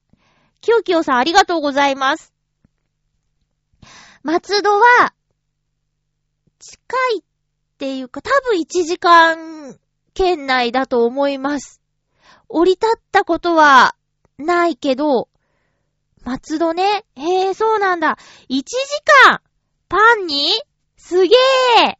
[0.62, 2.33] きよきよさんありがとうございます。
[4.23, 5.13] 松戸は、
[6.57, 6.79] 近
[7.15, 7.23] いっ
[7.77, 9.77] ていうか、多分1時間
[10.13, 11.81] 圏内だと思います。
[12.47, 13.95] 降り立ったことは
[14.38, 15.27] ないけど、
[16.23, 17.03] 松戸ね。
[17.15, 18.17] へえ、そうなんだ。
[18.49, 18.63] 1時
[19.27, 19.41] 間
[19.89, 20.53] パンに
[20.95, 21.36] すげ
[21.86, 21.97] え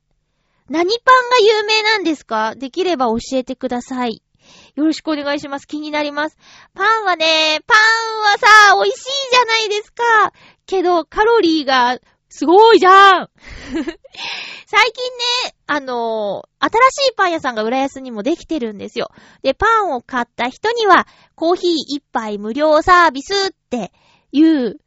[0.69, 2.55] 何パンが有名なんですか？
[2.55, 4.23] できれば教えてください。
[4.75, 5.67] よろしくお願いします。
[5.67, 6.38] 気になります。
[6.73, 10.31] パンはね、パンはさ、美味しいじゃないですか。
[10.65, 11.99] けど、カロリーが
[12.36, 13.30] すごいじゃん
[14.65, 19.12] 最近ね、あのー、新しいパン屋さんが浦安にもできてるんですよ。
[19.43, 23.91] で、パンを買った人には、コーヒー一杯無料サービスって
[24.32, 24.80] いう、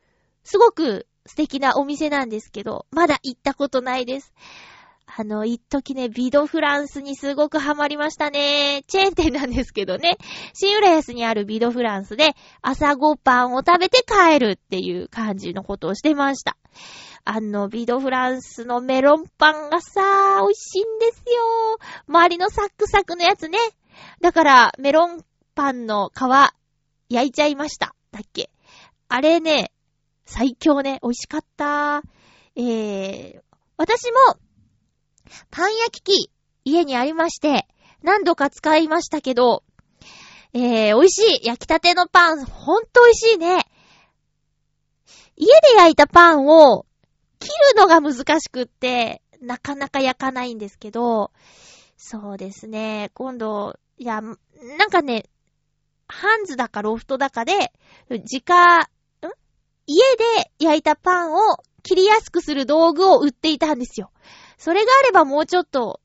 [0.43, 4.35] すごく素敵なお店なんですけど、まだ行ったことないです。
[5.19, 8.85] あの、一時ね、ビドフランスにすごくハマりましたね。
[8.87, 10.19] チェーン店なんですけどね。
[10.53, 16.59] 新浦安にあるビドフランスで朝ごパンを食べて帰るっていう感じのことをしてました。
[17.25, 21.79] あの、ビドフランスのメロンパンがさ、美味しいんですよ。
[22.09, 23.59] 周りのサックサクのやつね。
[24.21, 25.25] だから、メロン
[25.55, 26.21] パンの皮、
[27.09, 27.95] 焼いちゃいました。
[28.13, 28.51] だっけ。
[29.09, 29.73] あれね、
[30.27, 32.03] 最強ね、美味しかった。
[32.55, 33.41] えー、
[33.79, 34.37] 私も、
[35.51, 36.31] パン焼き器、
[36.65, 37.67] 家にありまして、
[38.03, 39.63] 何度か使いましたけど、
[40.53, 41.47] えー、美味しい。
[41.47, 43.67] 焼きたてのパン、ほんと美味しいね。
[45.37, 46.87] 家で焼いたパンを
[47.39, 51.31] 切るのが難しくって、なかなか焼かないんですけど、
[51.97, 54.37] そうですね、今度、いや、なん
[54.91, 55.25] かね、
[56.09, 57.73] ハンズだかロフトだかで、
[58.09, 58.87] 自家、ん？
[59.87, 64.11] 家で焼いたパンを切りやすくする道具を売っていたんですよ。
[64.57, 66.01] それがあればもうちょっと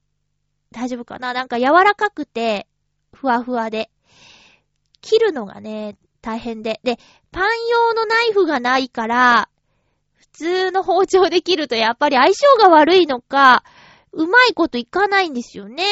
[0.72, 1.34] 大丈夫かな？
[1.34, 2.68] なんか柔らかくて、
[3.14, 3.90] ふわふわで。
[5.02, 6.80] 切るのがね、大変で。
[6.84, 6.98] で、
[7.32, 9.50] パン用のナイフがないから、
[10.16, 13.64] 普通の包丁で切るとやっぱり相性が悪いのか、
[14.14, 15.84] うまいこといかないんですよね。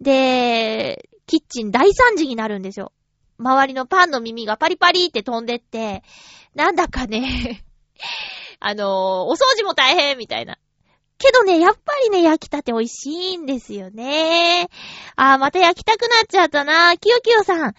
[0.00, 2.92] で、キッチン大惨事になるんですよ。
[3.38, 6.02] 周りのパンの耳がパリパリって飛んでって、
[6.54, 7.64] なんだかね
[8.58, 8.86] あのー、
[9.24, 10.58] お掃除も大変みたいな。
[11.18, 14.68] けどね、やっぱりね、焼きたて美味しいんですよね。
[15.16, 16.96] あー、また焼きたくなっちゃったな。
[16.98, 17.74] きよきよさん。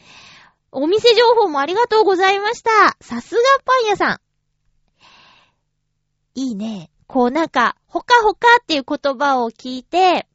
[0.71, 2.97] お店情報もありがとうございました。
[3.02, 4.19] さすがパン屋さん。
[6.36, 6.89] いいね。
[7.08, 10.28] こうなんか、ほかほかっていう言葉を聞いて、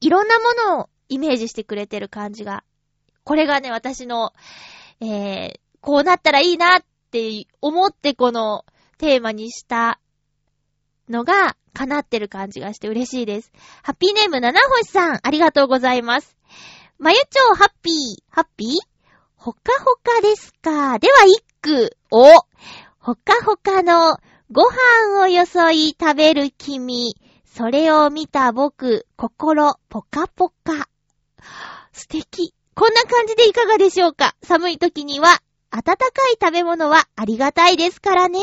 [0.00, 2.64] いろんなものをイメージしてくれてる感じが。
[3.24, 4.32] これがね、私の、
[5.00, 8.64] えー、こうなったらいいなって思ってこの
[8.98, 10.00] テーマにした
[11.10, 13.52] のが叶ってる感じがして嬉しいです。
[13.82, 16.36] ハッピーネーム七星さん、ありがとうございます。
[16.98, 18.68] まゆちょうハッピー、ハッピー？
[19.36, 20.98] ほかほかですか？
[20.98, 21.96] では一句。
[22.10, 22.24] お
[22.98, 24.18] ほかほかの
[24.52, 27.14] ご飯をよそい食べる君。
[27.46, 30.88] それを見た僕、心ポカポカ。
[31.92, 32.54] 素敵。
[32.74, 34.36] こんな感じでいかがでしょうか？
[34.42, 38.38] 寒い時には、温かい食べ物はありがたいですからね。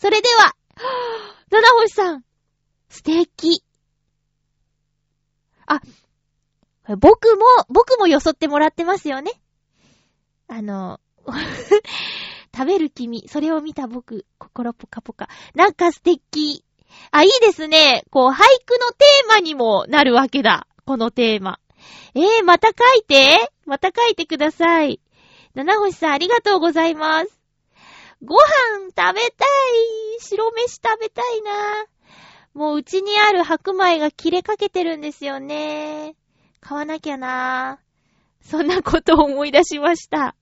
[0.00, 0.54] それでは、
[1.54, 2.24] 七星さん、
[2.88, 3.62] 素敵。
[5.66, 5.80] あ、
[6.98, 9.30] 僕も、僕もよそってもらってますよね。
[10.48, 10.98] あの、
[12.52, 15.28] 食べる君、それを見た僕、心ポカポカ。
[15.54, 16.64] なんか素敵。
[17.12, 18.04] あ、いいですね。
[18.10, 20.66] こう、俳句のテーマにもなるわけだ。
[20.84, 21.60] このテーマ。
[22.16, 25.00] えー、また書いてまた書いてください。
[25.54, 27.43] 七星さん、ありがとうございます。
[28.24, 28.42] ご飯
[28.96, 29.48] 食べたい。
[30.20, 31.86] 白飯食べたいな。
[32.54, 36.14] もううちにある白米が切れかけてるんですよね。
[36.60, 37.80] 買わなきゃな。
[38.40, 40.34] そんなことを思い出しました。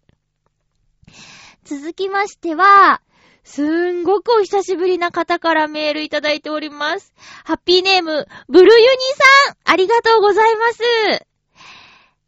[1.64, 3.00] 続きましては、
[3.44, 7.12] すんごくお久しぶりな方からメールいただいております。
[7.44, 8.96] ハッピーネーム、ブルユニ
[9.46, 11.26] さん、ありがとうございます。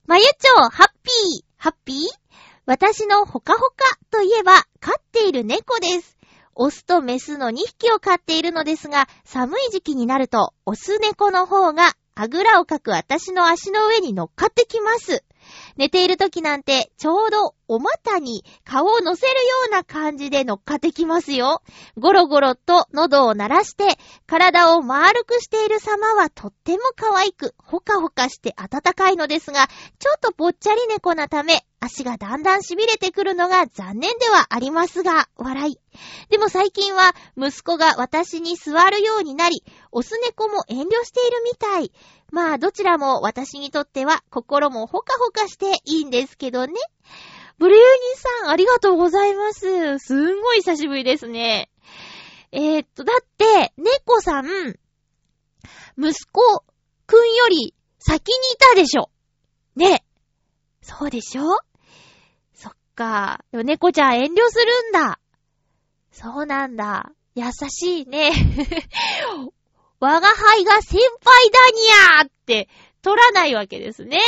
[0.06, 2.23] まゆちょ、ハッピー、ハッピー？
[2.66, 3.74] 私のほかほか
[4.10, 6.16] といえば、飼っている猫です。
[6.54, 15.24] オスとメスの2匹を飼っているのですが、寒い時期になると、オス猫の方が、あぐらをかく私の足の上に乗っかってきます。
[15.76, 21.62] 寝ている時なんて、ちょうどお股に顔を乗せるような感じで乗っかってきますよ。
[21.98, 35.78] ゴロゴロと喉を鳴らして、体を丸くしている様はとっても可愛く、ほかほかして暖かいのですが、ちょっとぽっちゃり猫なため、足がだんだん痺れてくるのが残念ではありますが、笑い。
[36.30, 41.92] でも最近は息子が私に座るようになり、オス猫も遠慮しているみたい。
[42.30, 46.74] まあ、どちらも私にとっては心もほかほかしていいんですけどね。
[47.58, 49.98] ブルユニーさん、ありがとうございます。
[49.98, 51.70] すんごい久しぶりですね。
[52.50, 54.46] えー、っと、だって、猫さん、
[55.96, 56.64] 息子
[57.06, 59.10] くんより先にいたでしょ。
[59.76, 60.04] ね。
[60.82, 61.42] そうでしょ？
[62.94, 63.44] か。
[63.50, 65.18] でも猫ちゃん遠慮するんだ。
[66.12, 67.10] そうなんだ。
[67.34, 68.30] 優しいね。
[70.00, 72.68] 我が輩が先輩だにゃーって
[73.02, 74.18] 取らないわけですね。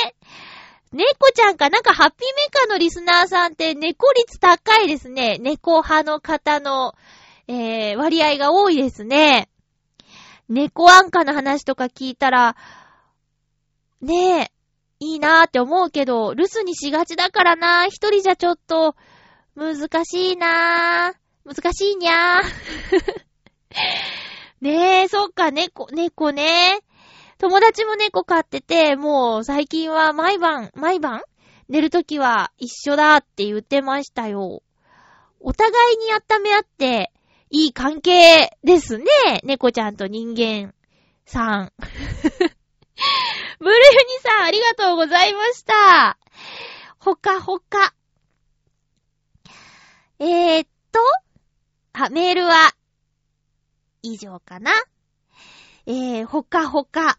[0.92, 5.38] 猫ちゃんか、なんかハッピーメーカーのリスナーさんって猫率高いですね。
[5.38, 6.94] 猫派の方の、
[7.48, 9.48] えー、割合が多いですね。
[10.48, 12.56] 猫アンカの話とか聞いたら、
[14.00, 14.52] ねえ、
[14.98, 17.86] いいなーって思うけど、留守にしがちだからなー。
[17.88, 18.96] 一人じゃちょっと、
[19.54, 21.54] 難しいなー。
[21.54, 22.44] 難しいにゃー。
[24.60, 26.78] ねえ、そっか、猫、猫ね。
[27.38, 31.22] 友達も猫飼ってて、もう最近は毎晩、毎晩
[31.68, 34.62] 寝るときは一緒だって言ってましたよ。
[35.40, 37.12] お互いに温め合って、
[37.50, 39.04] いい関係ですね。
[39.44, 40.74] 猫ちゃんと人間
[41.26, 41.72] さん。
[43.58, 46.18] ブルユニさん、ありがとうございました。
[46.98, 47.94] ほかほか。
[50.18, 51.00] えー、っと、
[51.92, 52.74] あ、メールは、
[54.02, 54.72] 以上かな。
[55.86, 57.18] えー、ほかほか。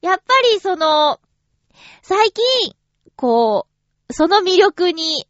[0.00, 1.20] やっぱりその、
[2.02, 2.74] 最近、
[3.16, 3.66] こ
[4.08, 5.26] う、その魅力に、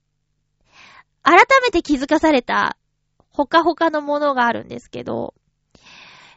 [1.22, 2.76] 改めて気づかされた、
[3.30, 5.34] ほかほかのものがあるんですけど、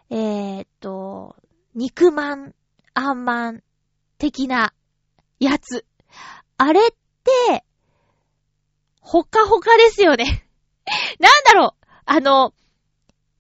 [0.10, 1.36] えー、っと、
[1.76, 2.56] 肉まん、
[2.94, 3.64] あんまん
[4.18, 4.74] 的な
[5.40, 5.86] やつ。
[6.58, 6.84] あれっ
[7.24, 7.64] て、
[9.00, 10.48] ほかほかですよね。
[11.20, 12.54] なんだろうあの、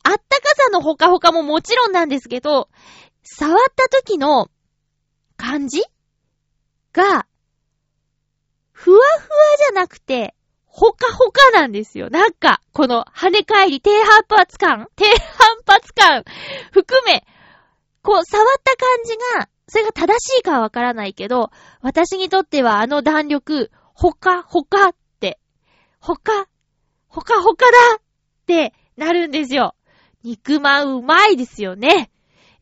[0.04, 2.70] あったかさのほかほかももちろんなんですけど、
[3.24, 4.50] 触った時の
[5.38, 5.84] 感じ
[6.94, 7.28] が、
[8.72, 10.36] ふわふわじゃなくて、
[10.66, 12.10] ほかほかなんですよ。
[12.10, 14.88] なんか、この跳ね返り、低反発感？
[14.96, 16.24] 低反発感
[16.72, 17.26] 含め、
[18.10, 21.52] こう、触った感じが、それが正しいかはわからないけど、
[21.82, 25.40] 私にとってはあの弾力、ほかほかって、
[26.00, 26.48] ほか、
[27.08, 28.02] ほかほかだっ
[28.48, 29.76] てなるんですよ。
[30.24, 32.10] 肉まんうまいですよね。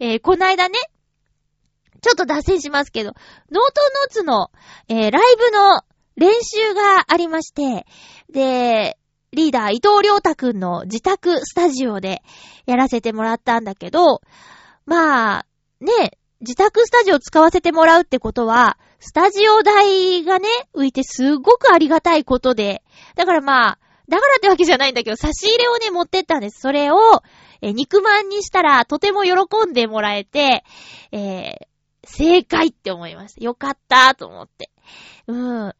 [0.01, 0.77] えー、こないだね、
[2.01, 3.17] ちょっと脱線しますけど、ノー
[3.49, 4.51] トノーツの、
[4.89, 5.81] えー、ライブの
[6.17, 7.85] 練習がありまして、
[8.29, 8.97] で、
[9.31, 12.21] リーダー伊藤良太くんの自宅スタジオで
[12.65, 14.19] やらせてもらったんだけど、
[14.87, 15.45] まあ、
[15.81, 22.83] ね、自宅スタジオ使わせてもらうってことは、スタジオ代がね、浮いてすごくありがたいことで、
[23.15, 26.61] だからまあ、だからってわけじゃないんだけど、差し入れをね、持ってったんです。
[26.61, 27.21] それを、
[27.61, 30.63] え肉まんにしたら、とても喜んでもらえて、
[31.11, 31.67] えー、
[32.05, 33.43] 正解って思いました。
[33.43, 34.71] よかったと思って。
[35.27, 35.35] うん。
[35.35, 35.75] なん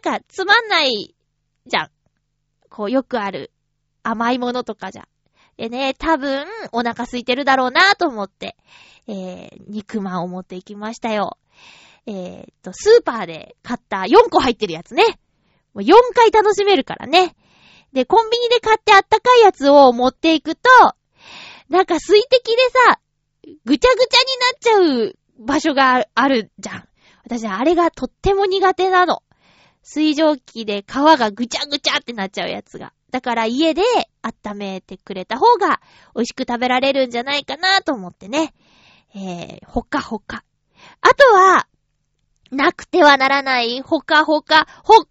[0.00, 1.16] か、つまんない
[1.66, 1.90] じゃん。
[2.70, 3.50] こう、よくある
[4.04, 5.08] 甘いものとかじゃ。
[5.56, 8.56] でね、多分、お腹空いてるだろうなと思って、
[9.06, 11.38] えー、肉まんを持っていきましたよ。
[12.06, 15.04] えー、っと、スーパーで買った4個入ってるやつね。
[15.72, 17.34] もう4回楽しめるからね。
[17.92, 20.68] で、コンビニで買ってあったかいやつを持っていくと、
[21.68, 23.00] なんか水滴でさ、
[23.64, 26.88] ぐちゃぐちゃになっちゃう場所があるじゃん。
[27.24, 29.22] 私、あれがとっても苦手なの。
[29.82, 32.92] 水蒸気で皮がぐちゃぐちゃってなっちゃうやつが。
[33.14, 33.82] だから家で
[34.22, 35.80] 温めてくれた方が
[36.16, 38.52] 美味しく食べられるんじゃないかなと思ってね。
[39.14, 40.42] えー、ほかほか。
[41.00, 41.68] あとは、
[42.50, 45.04] なくてはならないほかほか北海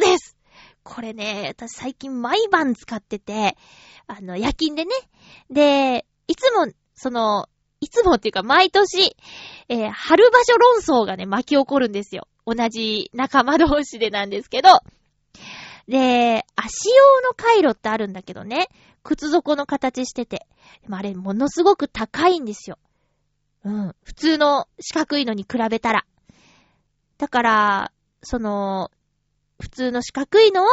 [0.00, 0.38] 道です
[0.84, 3.58] これね、私最近毎晩使ってて、
[4.06, 4.94] あの、夜勤でね。
[5.50, 7.46] で、いつも、その、
[7.80, 9.14] いつもっていうか毎年、
[9.68, 12.26] えー、春場所論争がね、巻き起こるんですよ。
[12.46, 14.80] 同じ仲間同士でなんですけど。
[15.90, 18.68] で、足用の回路ってあるんだけどね、
[19.02, 20.46] 靴底の形してて。
[20.82, 22.78] でもあれ、ものすごく高いんですよ。
[23.64, 23.96] うん。
[24.04, 26.06] 普通の四角いのに比べたら。
[27.18, 28.92] だから、その、
[29.60, 30.66] 普通の四角いのを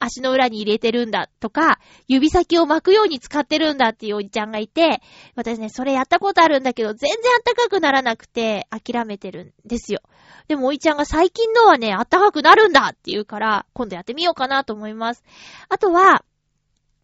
[0.00, 1.78] 足の裏に入れてるんだとか、
[2.08, 5.02] 指先を巻くように使ってるんだっていうおじちゃんがいて、
[5.36, 10.00] 私ね、それやったことあるんだけど、全然あったかくならなくて、諦めてるんですよ。
[10.48, 15.22] でもおいちゃんが最近のはね、あったかくなるんだって言うから、今度やってみようかなと思います。
[15.68, 16.24] あとは、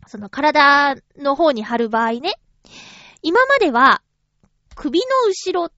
[0.07, 2.33] その体の方に貼る場合ね、
[3.21, 4.03] 今までは、
[4.75, 5.73] 首の後ろっ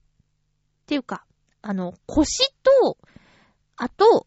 [0.85, 1.25] ていうか、
[1.61, 2.97] あの、腰と、
[3.75, 4.25] あと、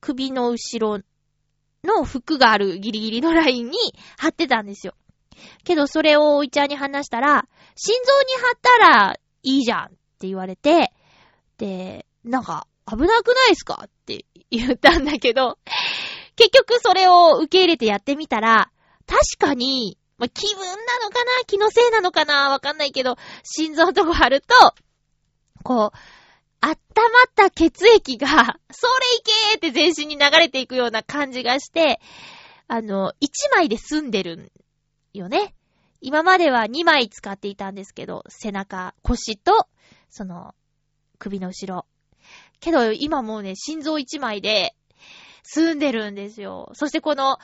[0.00, 1.02] 首の後ろ
[1.88, 3.78] の服があるギリギリのラインに
[4.16, 4.94] 貼ってたんですよ。
[5.64, 9.88] けどそれをおいちゃんに話したら、心臓に貼ったらいいじゃんっ
[10.20, 10.92] て言われて、
[11.58, 13.84] で、なんか危なくないすか？
[13.86, 15.58] って言ったんだけど、
[16.36, 18.70] 結局それを受け入れてやってみたら、
[19.06, 21.44] 確かに、まあ、気分なのかな？
[21.46, 22.50] 気のせいなのかな？
[22.50, 24.74] わかんないけど、心臓のとこ貼ると、
[25.62, 25.98] こう、
[26.60, 26.76] 温まっ
[27.34, 28.26] た血液が、
[28.70, 32.00] それいけーって全身に流れていくような感じがして、
[32.66, 34.50] あの、一枚で済んでるん
[35.12, 35.54] よね。
[36.00, 39.68] 今までは二枚使っていたんですけど、背中、腰と、
[40.10, 40.54] その、
[41.18, 41.86] 首の後ろ。
[42.60, 44.74] けど、今もうね、心臓一枚で、
[45.42, 46.70] 済んでるんですよ。
[46.74, 47.38] そしてこの、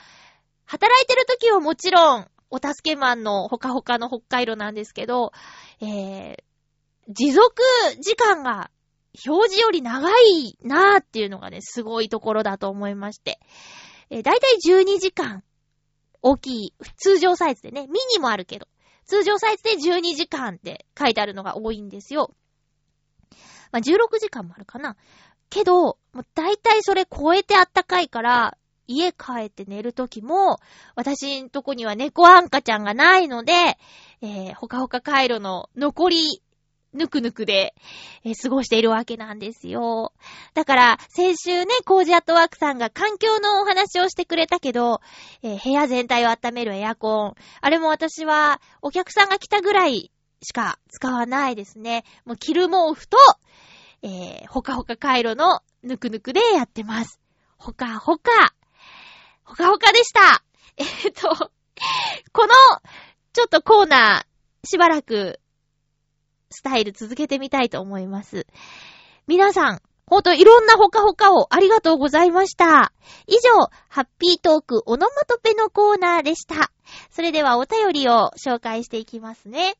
[0.66, 5.32] 働いてる時はもちろん、お助けマンのほかほかの北海道なんですけど、
[5.80, 6.36] えー、
[7.08, 7.54] 持続
[8.00, 8.70] 時間が
[9.26, 13.38] 表示より長いなーっていうのがね、すごいところだと思いまして。
[14.10, 15.42] えー、だいたい12時間、
[16.22, 18.66] 大きい、通常サイズでね、ミニもあるけど、
[19.06, 22.34] 通常サイズで12時間って書いてあるのが多いんですよ。
[23.70, 24.96] まあ、16時間もあるかな。
[25.50, 28.56] けど、もうだいたいそれ超えてあったかいから、
[28.86, 30.58] 家帰って寝るときも、
[30.94, 33.52] 私んとこには猫アンカちゃんがないので、
[34.20, 36.42] えー、ほかほか回路の残り
[36.94, 37.74] ぬくぬくで、
[38.24, 40.12] えー、過ごしているわけなんですよ。
[40.54, 45.00] だから、先週ね、コージアットワークさんが環境のお話をしてくれたけど、
[45.42, 47.34] えー、部屋全体を温めるエアコン。
[47.60, 52.04] あれも私は、お客さんが来たぐらいしか使わないですね。
[52.24, 53.18] もう、着る毛布と、
[54.02, 57.20] えー、ほかほか回路のぬくぬくでやってます。
[57.56, 58.54] ほかほか。
[59.44, 60.44] ほかほかでした。
[60.76, 61.28] えっと、
[62.32, 62.54] この、
[63.32, 65.40] ちょっとコーナー、しばらく、
[66.50, 68.46] スタイル続けてみたいと思います。
[69.26, 72.92] 皆さん、ほんといろんなほかほかをありがとうございました。
[73.26, 76.70] 以上、ハッピートークオノマトペのコーナーでした。
[77.10, 79.76] それではお便りを紹介していきますね。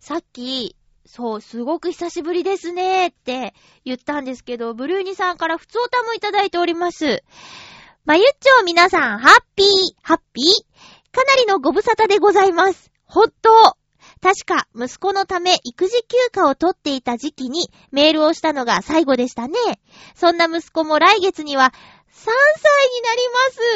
[0.00, 3.54] さっき、そう、すごく久しぶりですねって
[3.84, 7.22] 言ったんですけど、ブルーニさんから普通歌もいただいております。
[8.04, 9.66] まゆっちょ皆さん、ハッピー、
[10.02, 12.90] ハッピーかなりのご無沙汰でございます。
[13.04, 13.76] ほっと、
[14.26, 19.54] 確か、息子のため育児休暇を取っていた時期にメールをしたのが最後でしたね。
[20.16, 21.72] そんな息子も来月には3
[22.10, 23.28] 歳になり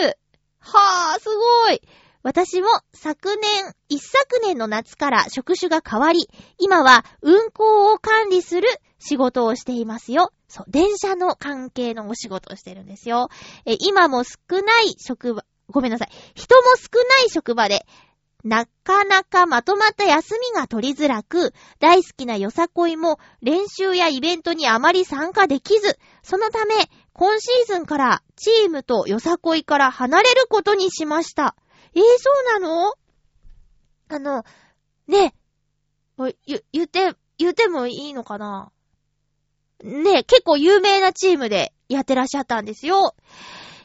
[0.09, 0.19] ます。
[0.59, 1.81] はぁ、すごい。
[2.25, 6.29] 私も昨年、一昨年の夏から職種が変わり、
[6.59, 8.67] 今は運行を管理する
[8.99, 10.33] 仕事をしていますよ。
[10.49, 13.29] そう、電車の関係のお仕事をしてるんですよ。
[13.67, 16.09] え、今も少ない職場、ごめんなさい。
[16.35, 17.87] 人も少ない職場で、
[18.45, 26.75] なかなかまとまった休みが取りづらく、大好きなよさこいも練習やイベントにあまり参加できず、そのため、
[27.13, 31.55] 今シーズンからチームとよさこいから離れることにしました。
[31.95, 32.95] えー、そうなの？
[34.09, 34.45] あの、
[35.07, 35.35] ね、
[36.19, 38.73] 言、言って、言ってもいいのかな？
[39.83, 43.15] ね、結構有名なチームでやってらっしゃったんですよ。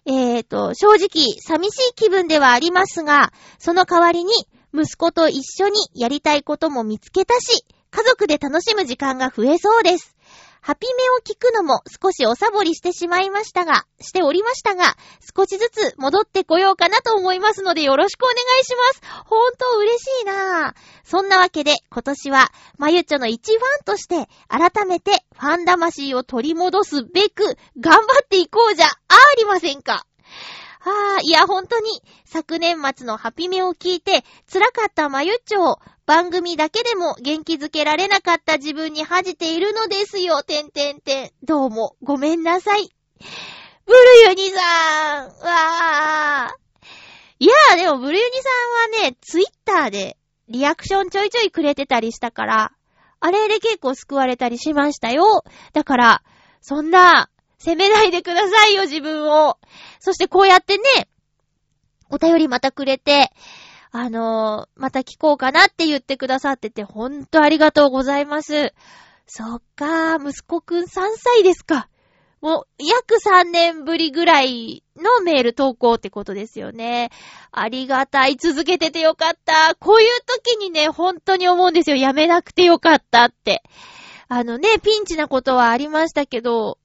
[0.08, 4.32] えーと、正直、寂しい気分ではありますが、その代わりに、
[4.72, 10.16] 息子と一緒にやりたいことも見つけたし、家族で楽しむ時間が増えそうです。
[10.66, 14.98] ハピメを聞くのも少しおサボりしてしまいましたが、しておりましたが、
[15.38, 19.26] 少しずつ戻ってこようかなと思いますのでよろしくお願いします。
[19.26, 20.74] ほんと嬉しいなぁ。
[21.04, 27.44] そんなわけで、今年は、まゆっちょの一ファンとして、改めてファン魂を取り戻すべく、
[27.80, 28.92] 頑張っていこうじゃあ
[29.38, 30.08] りませんか。
[30.88, 41.32] ああ、いや、ほんとに、昨年末のハピメを聞いて、辛かったまゆっちょを、番組だけでも元気づけられなかった自分に恥じているのですよ、てんてんてん。
[41.44, 42.92] どうも、ごめんなさい。
[43.88, 46.66] ブルユニさんわー。
[47.40, 48.50] いやー、でもブルユニさ
[49.00, 50.18] んはね、ツイッターで
[50.48, 52.72] リアクションちょいちょいくれてたりしたから、
[53.20, 55.44] あれで結構救われたりしましたよ。
[55.74, 56.24] だから、
[56.62, 57.30] そんな、
[57.66, 59.58] 責めないでくださいよ、自分を。
[60.00, 60.84] そしてこうやってね、
[62.12, 63.32] お便りまたくれて、
[63.92, 68.76] あのー、また聞こうかなって言ってくださってて、ほんとありがとうございます。
[69.26, 70.88] そっか、息子くん3
[71.18, 71.90] 歳ですか。
[72.40, 77.10] もう、約3年ぶりぐらいのメール投稿ってことですよね。
[77.52, 78.36] ありがたい。
[78.36, 79.74] 続けててよかった。
[79.80, 81.96] こういう時にね、本当に思うんですよ。
[81.96, 83.64] やめなくてよかったって。
[84.28, 86.78] あのね、ピンチなことはありましたけど、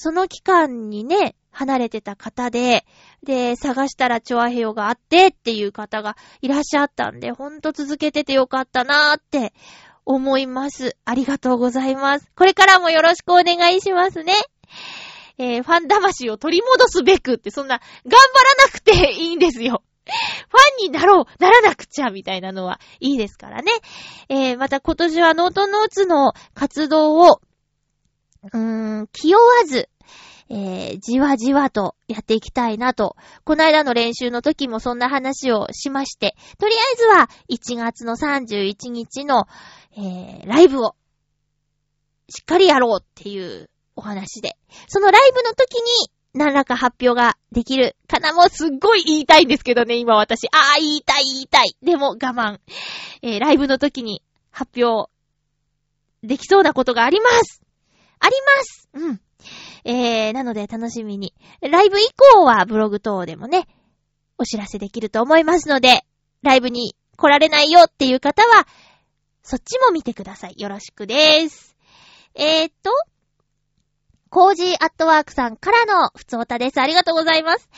[0.00, 2.86] その期間にね、離れてた方で、
[3.24, 9.52] で、探したらチョアヘヨがあってっていう方がいらっしゃったんで、ほんと続けててよかったなーって
[10.04, 10.96] 思います。
[11.04, 12.30] ありがとうございます。
[12.36, 14.34] これからもよろしくお願いしますね。
[15.36, 18.16] えー、ファン魂を取り戻すべくって、そんな、頑張
[18.60, 19.82] らなくて いいんですよ。
[20.06, 23.72] ファンになろう、ならなくちゃ、みたいなのはいいですからね。
[24.28, 27.40] えー、また今年はノートノーツの活動を
[28.44, 29.88] うーん、気負わず、
[30.50, 33.16] えー、じわじわとやっていきたいなと。
[33.44, 39.46] この間の練習の時もそんな話をしまして、とりあえずは1月の31日の、
[39.96, 40.94] えー、ライブを
[42.30, 44.56] しっかりやろうっていうお話で。
[44.86, 50.46] そのライブの時に何らか発表ができるかなもうすっごい言いたいんですけどね、今私。
[50.48, 51.76] ああ、言いたい言いたい。
[51.82, 52.60] でも我慢。
[53.22, 55.10] えー、ライブの時に発表
[56.22, 57.62] できそうなことがあります。
[58.20, 59.20] ありますうん。
[59.84, 61.34] えー、なので楽しみに。
[61.60, 62.02] ライブ以
[62.34, 63.66] 降はブログ等でもね、
[64.38, 66.04] お知らせできると思いますので、
[66.42, 68.66] ライブに来られないよっていう方は、
[69.42, 70.54] そっちも見てください。
[70.58, 71.76] よろしくでーす。
[72.34, 72.90] えー、っと、
[74.30, 76.80] コージーアットワークさんからのふつおたです。
[76.80, 77.68] ありがとうございます。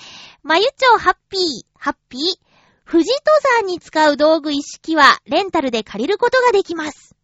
[0.43, 1.41] まゆちょハッピー、
[1.78, 2.20] ハッピー。
[2.91, 7.14] 富士登山に使う道具一式はレンタルで借りることができます。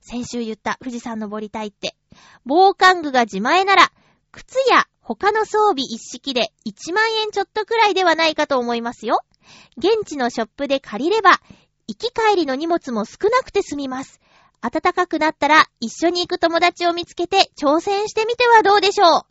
[0.00, 1.94] 先週言った富士山登りたいって。
[2.44, 3.92] 防寒具が自前なら、
[4.32, 9.20] 靴や他の装備一式で1万円ちょっとくらいではないかと思いますよ。
[9.76, 11.40] 現地のショップで借りれば、
[11.86, 14.20] 行き帰りの荷物も少なくて済みます。
[14.60, 19.22] 暖かくなったら一緒に行く友達を見つけて挑戦してみてはどうでしょう。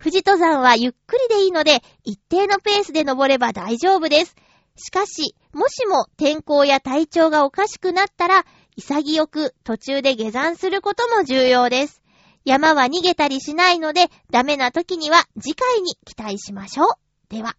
[0.00, 4.34] 富士登山はゆっくりでいいので、一定のペースで登れば大丈夫です。
[4.76, 11.99] しかし、もしも天候や体調がおかしくなったら、潔く途中で下山することも重要です。
[12.44, 16.88] 山は逃げたりしないので、ダメな時には次回に期待しましょう。
[17.28, 17.56] では、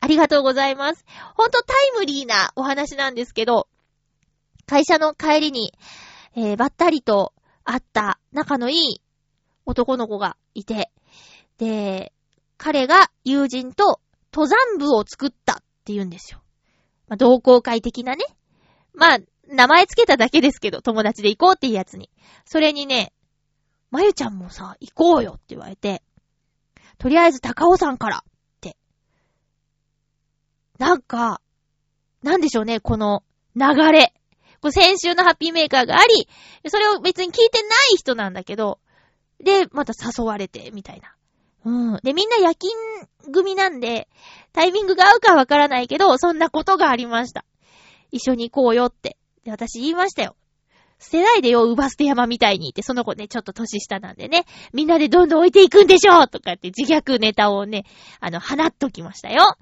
[0.00, 1.04] ありがとうございます。
[1.36, 3.68] ほんとタイムリーなお話なんですけど、
[4.66, 5.72] 会社の帰りに、
[6.36, 7.32] えー、ばったりと
[7.64, 9.00] 会った仲のいい
[9.66, 10.90] 男の子がいて、
[11.58, 12.12] で、
[12.56, 14.00] 彼が友人と
[14.32, 16.42] 登山部を作ったって言うんですよ。
[17.08, 18.24] まあ、同好会的なね。
[18.94, 22.10] まあ、名前つけただけですけど、友達で行こうっていうやつに。
[22.44, 23.12] それにね、
[23.94, 26.02] まゆちゃんもさ、行こうよって言われて、
[26.98, 28.20] とりあえず高尾山からっ
[28.60, 28.76] て。
[30.80, 31.40] なんか、
[32.20, 33.22] なんでしょうね、この
[33.54, 34.12] 流れ。
[34.60, 36.28] こ先週のハッピーメーカーがあり、
[36.66, 38.80] それを別に聞いてない人なんだけど、
[39.38, 41.14] で、また誘われて、みたいな。
[41.64, 42.00] うん。
[42.02, 42.72] で、みんな夜勤
[43.32, 44.08] 組なんで、
[44.52, 47.44] タイミングが合うかわからないけど、そんなことがありました。
[48.10, 49.18] 一緒に行こうよって。
[49.44, 50.34] で、私言いましたよ。
[51.04, 57.84] 捨てないでよ、ウバ捨て山みたいにって、その子ね、ちょっと年下なんでね、みんなでどんどん置いていくんでしょうとかって自虐ネタをね、
[58.20, 59.58] あの、放っときましたよ。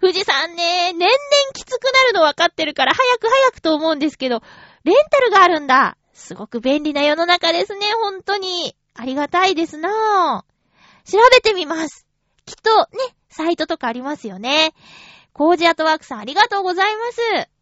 [0.00, 1.10] 富士山ね、年々
[1.52, 4.42] きつくなるの分かってるから、早く早くと思うんですけど、
[4.84, 5.98] レンタルがあるんだ。
[6.14, 8.74] すごく便利な世の中ですね、本当に。
[8.94, 11.10] ありがたいですなぁ。
[11.10, 12.06] 調べてみます。
[12.46, 14.72] きっとね、サイトとかありますよね。
[15.34, 17.12] コージアトワークさんありがとうございま
[17.44, 17.59] す。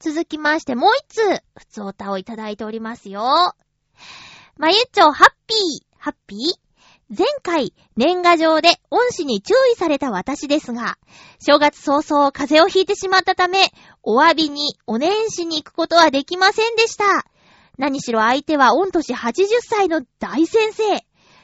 [0.00, 3.54] 続きまして、もう一通、普通おたをいただいておりますよ。
[4.56, 6.70] まゆっちょ、ハッピー、ハッピー
[7.14, 10.96] 前回、年賀状で恩師に注意された私ですが、
[11.38, 13.72] 正月早々風邪をひいてしまったため、
[14.02, 17.04] お詫びにお年始に行くことはできませんでした。
[17.76, 20.82] 何しろ相手は御年80歳の大先生。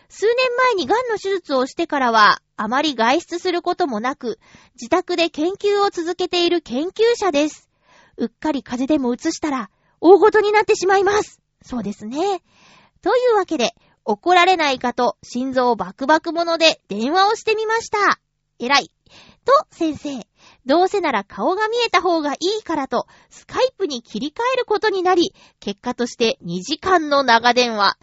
[0.09, 4.39] 数年前に癌の手術をしてからは、あまり外出することもなく、
[4.77, 7.66] 自宅で研究を続けている研究者です。
[8.17, 11.41] うっかり風邪でも移したら、大ごとになってしまいます。
[11.65, 12.43] そうですね。
[13.03, 18.21] というわけで、怒られないかと心臓バクバクもので電話をしてみました。
[18.59, 18.93] 偉い。
[19.45, 20.27] と、先生。
[20.65, 27.97] どうせなら顔が見えた方がいいからと、スカイプに切り替えることになり、結果として2時間の長電話。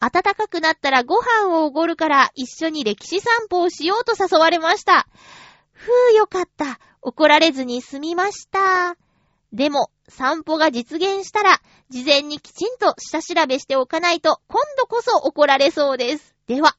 [0.00, 5.06] 暖かくなったらご飯をおごるから一緒に歴史散歩をしようと誘われました。
[5.72, 6.80] ふうよかった。
[7.02, 8.96] 怒られずに済みました。
[9.52, 16.34] でも、散歩が実現したら、事前にきちんと下調べしておかないと、今度こそ怒られそうです。
[16.46, 16.76] では。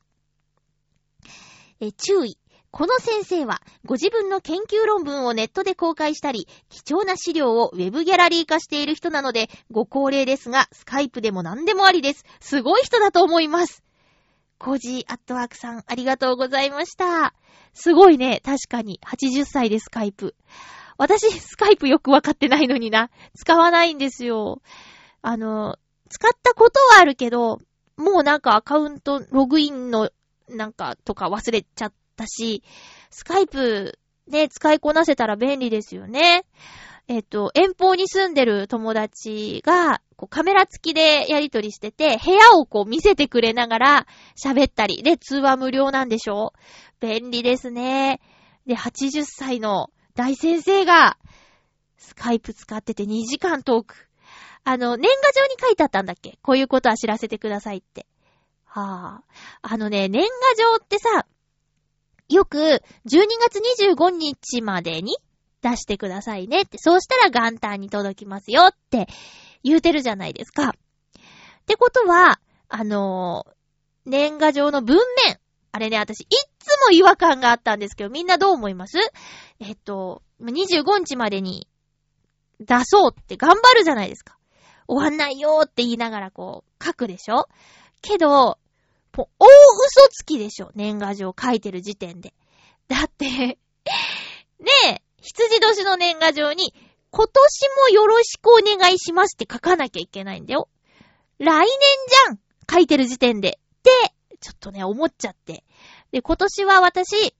[1.79, 2.37] え、注意。
[2.71, 12.23] この先生は、ご自分の研究論文をネットで公開したり、貴重な資料をウェブギャラリー化している人なので、ご高齢ですが、スカイプでも何でもありです。
[12.39, 13.83] すごい人だと思います。
[14.57, 17.33] コージーアットワークさん、ありがとうございました。
[17.73, 19.01] すごいね、確かに。
[19.05, 20.35] 80歳でスカイプ。
[21.01, 23.09] 私、スカイプよくわかってないのにな。
[23.35, 24.61] 使わないんですよ。
[25.23, 25.77] あの、
[26.09, 27.57] 使ったことはあるけど、
[27.97, 30.11] もうなんかアカウント、ログインの
[30.47, 32.61] なんかとか忘れちゃったし、
[33.09, 33.97] スカイプ
[34.27, 36.45] ね、使いこなせたら便利ですよね。
[37.07, 44.07] えっと、遠方に住んでる友達が、こうカメラ付きでやりとりしてて、部屋をこう見せてくれながら
[44.39, 46.53] 喋ったり、で、通話無料なんでしょ？
[46.99, 48.21] 便利ですね。
[48.67, 51.17] で、80歳の大先生が、
[51.97, 53.95] スカイプ使ってて2時間トーク。
[54.63, 56.37] あの、年賀状に書いてあったんだっけ？
[56.41, 58.05] こういうことは知らせてくださいって。
[58.65, 59.23] はぁ、あ。
[59.73, 60.29] あのね、年賀
[60.79, 61.25] 状ってさ、
[62.29, 62.81] よく12
[63.39, 65.17] 月25日までに
[65.61, 66.77] 出してくださいねって。
[66.79, 69.07] そうしたら元旦に届きますよって
[69.63, 70.69] 言うてるじゃないですか。
[70.69, 72.39] ってことは、
[72.69, 73.51] あのー、
[74.05, 74.97] 年賀状の文
[75.27, 75.40] 面。
[75.71, 76.27] あれね、私、いっ
[76.59, 78.97] つも違和感があったんですけど、みんなどう思います？
[79.59, 81.67] えっと、25日までに
[82.59, 84.37] 出そうって頑張るじゃないですか。
[84.87, 87.47] 終わんないよーって言いながらこう、書くでしょ？
[88.01, 88.57] けど、
[89.13, 90.71] 大嘘つきでしょ？
[90.75, 92.33] 年賀状書いてる時点で。
[92.87, 93.25] だって
[94.59, 96.73] ねえ、羊年の年賀状に、
[97.11, 100.69] 今年もよろしくお願いしますって書かなきゃいけないんだよ。
[101.39, 102.39] 来年じゃん
[102.71, 103.59] 書いてる時点で。
[103.79, 105.63] って、ちょっとね、思っちゃって。
[106.11, 107.35] で、今年は私、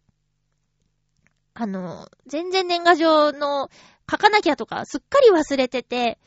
[1.54, 3.70] あの、全然年賀状の
[4.10, 6.20] 書かなきゃとかすっかり忘れてて、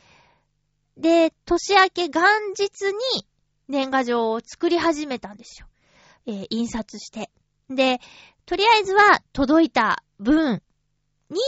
[0.97, 2.23] で、年明け元
[2.57, 3.25] 日に
[3.67, 5.67] 年賀状を作り始めたんですよ。
[6.27, 7.31] えー、印刷して。
[7.69, 7.99] で、
[8.45, 10.61] とりあえずは届いた文
[11.29, 11.39] に、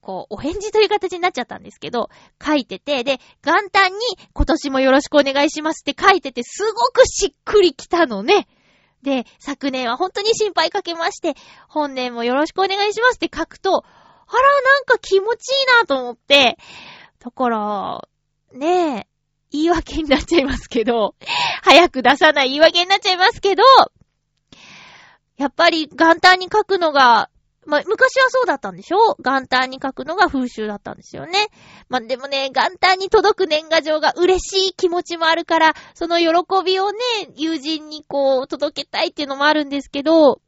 [0.00, 2.10] こう、お返事という形になっちゃったんですけど、
[2.44, 3.98] 書いてて、で、元旦に
[4.32, 8.46] 今年もよろしくお願いしますって書いてて、すごくしっくりきたのね。
[9.02, 11.34] で、昨年は本当に心配かけまして、
[11.68, 13.84] 本年もよろしくお願いしますって書くと、
[14.28, 16.58] あら、なんか気持ちいいなと思って、
[17.18, 18.08] だから、
[18.52, 19.06] ねえ、
[19.50, 21.14] 言い訳になっちゃいますけど、
[21.62, 23.62] 早く出さない言い訳になっちゃいますけど、
[25.36, 27.30] やっぱり元旦に書くのが
[27.66, 29.16] まあ、昔はそうだったんでしょ？
[29.18, 31.48] 元旦に書くのが風習だったんですよね。
[31.88, 36.26] まあ、でもね、元旦に届く年賀状が嬉しい気持ちもあるから、その喜
[36.64, 36.98] びをね、
[37.36, 40.40] 友人にこう、届けたいっていうのもあるんですけど、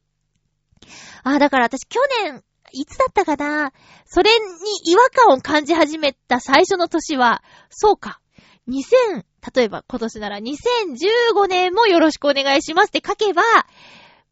[1.25, 2.43] あ、だから私去年、
[2.73, 3.73] いつだったかな？
[4.05, 8.21] それに違和感を感じ始めた最初の年は、そうか。
[8.69, 13.43] 2000、例えば今年なら2015年もよろしくお願いしますって書けば、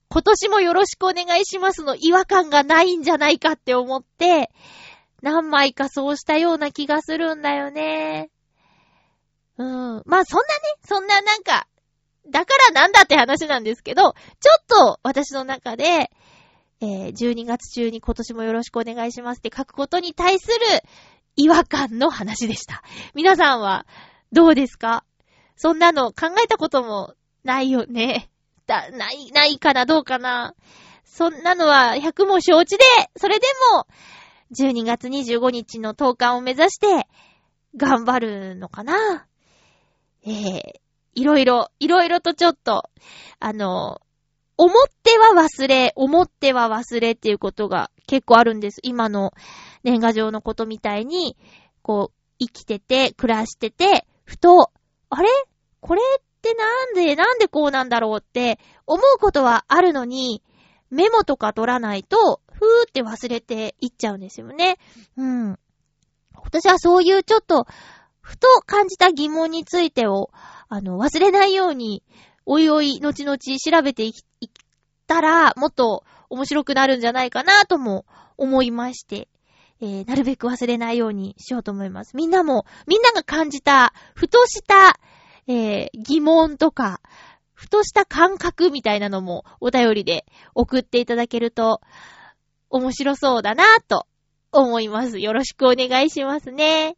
[0.08, 4.50] 今年もよろしくお願いしますの違和感がないんじゃないかって思って、
[5.22, 8.30] 何枚かそうしたような気がするんだよね。
[9.58, 10.02] うん。
[10.06, 10.54] まあそんなね、
[10.84, 11.66] そんななんか、
[12.28, 14.12] だからなんだって話なんですけど、ちょ
[14.60, 16.10] っと私の中で、
[16.80, 20.54] えー、12月中に今年もよろしくお願いしますって書くことに対する
[21.36, 22.82] 違和感の話でした。
[23.14, 23.86] 皆さんは
[24.32, 25.04] どうですか？
[25.56, 28.28] そんなの考えたこともないよね。
[28.66, 30.54] だ、ない、ないかな、どうかな。
[31.04, 32.84] そんなのは100も承知で、
[33.16, 33.86] それでも、
[34.54, 37.08] 12月25日の投函を目指して、
[37.76, 39.26] 頑張るのかな。
[40.24, 40.60] えー、
[41.14, 42.90] いろいろ、いろいろとちょっと、
[43.38, 44.00] あの、
[44.56, 48.80] 思っては忘れ、思っては忘れっていうことが結構あるんです。
[48.82, 49.32] 今の
[49.84, 51.36] 年賀状のことみたいに、
[51.82, 54.70] こう、生きてて、暮らしてて、ふと、
[55.10, 55.28] あれ？
[55.80, 56.00] これ？
[56.46, 60.42] てなんで、なんでこうなんだろうって思うことはあるのに、
[60.90, 64.78] メモとか取らないと、ふーって忘れていっちゃうんですよね。
[65.16, 65.58] うん。
[66.34, 67.66] 私はそういうちょっと、
[68.20, 70.30] ふと感じた疑問についてを、
[70.68, 72.02] あの、忘れないように、
[72.44, 74.12] おいおい、後々調べていっ
[75.06, 78.04] たら、もっと面白くなるんじゃないかなとも
[78.36, 79.28] 思いまして。
[79.78, 82.16] えー、なるべく忘れないようにしようと思います。
[82.16, 84.98] みんなも、みんなが感じた、ふとした、
[85.48, 87.00] えー、疑問とか、
[87.54, 91.80] ふとした感覚みたいなのもお便りで送っていただけると
[92.68, 94.06] 面白そうだなぁと
[94.52, 95.18] 思います。
[95.18, 96.96] よろしくお願いしますね。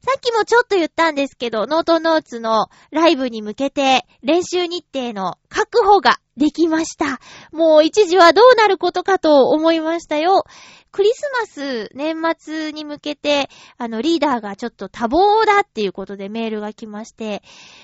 [0.00, 7.20] さっきもちょっと言ったんですけど、ノートノーツのライブに向けて練習日程の確保ができました。
[7.50, 10.44] もう一時はどうなることかと思いましたよ。
[10.92, 17.42] クリスマス年末に向けて、あの、リーダーがちょっと多忙だっていうことでメールが来まして、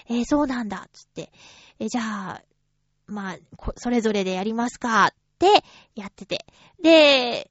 [0.08, 1.32] えー、そうなんだ、つって。
[1.78, 2.42] えー、じゃあ、
[3.06, 3.36] まあ、
[3.76, 6.46] それぞれでやりますか、ってやってて。
[6.82, 7.50] で、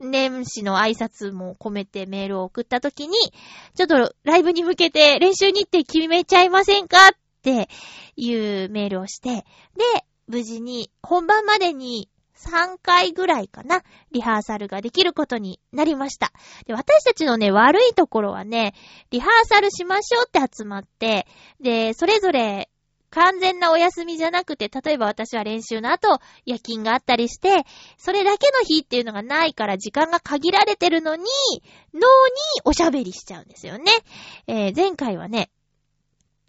[0.00, 3.16] 年始の挨拶も込めてメールを送った時に、
[3.74, 7.10] ちょっとライブに向けて練習日程決めちゃいませんかっ
[7.42, 7.68] て
[8.16, 9.44] いうメールをして、
[9.76, 16.32] で、無事に本番までに3回ぐらいかな、リハーサルができることになりました。
[16.66, 18.74] で、私たちのね、悪いところはね、
[19.10, 21.26] リハーサルしましょうって集まって、
[21.60, 22.70] で、それぞれ
[23.10, 27.64] 完全なお休みじゃなくて、例えば私は練習の後、夜勤があったりして、
[27.96, 31.24] それだけの日っていうのがないから時間が限られてるのに、
[31.94, 32.04] 脳に
[32.64, 33.90] おしゃべりしちゃうんですよね。
[34.46, 35.50] えー、前回はね、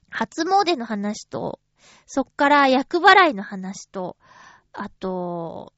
[0.09, 1.59] 初詣の話と、
[2.05, 4.17] そっから役払いの話と、
[4.73, 5.73] あと、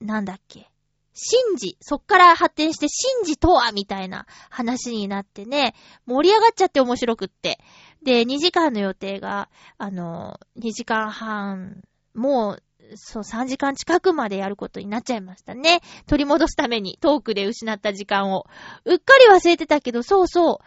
[0.00, 0.70] なんだっけ。
[1.16, 1.78] 神事。
[1.80, 2.86] そっから発展して
[3.18, 7.58] 神事とはみたいな話になってね、盛り上がっちゃって面白くって。
[8.02, 9.48] で、2時間の予定が、
[9.78, 11.82] あの、2時間半、
[12.14, 12.62] もう、
[12.94, 15.80] そう、3時間近くまでやることになっちゃいましたね。
[16.06, 18.46] 取り戻すために、トークで失った時間を。
[18.84, 20.64] うっかり忘れてたけど、そうそう。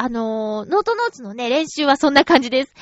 [0.00, 2.74] あのノートノーツのね、練習はそんな感じです。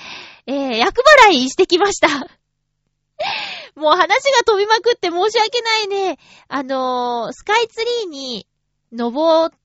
[0.46, 2.08] えー、役払いしてきました。
[3.74, 6.18] もう話が飛びまくって申し訳ないね。
[6.48, 8.46] あのー、スカイツリーに
[8.92, 9.58] 登っ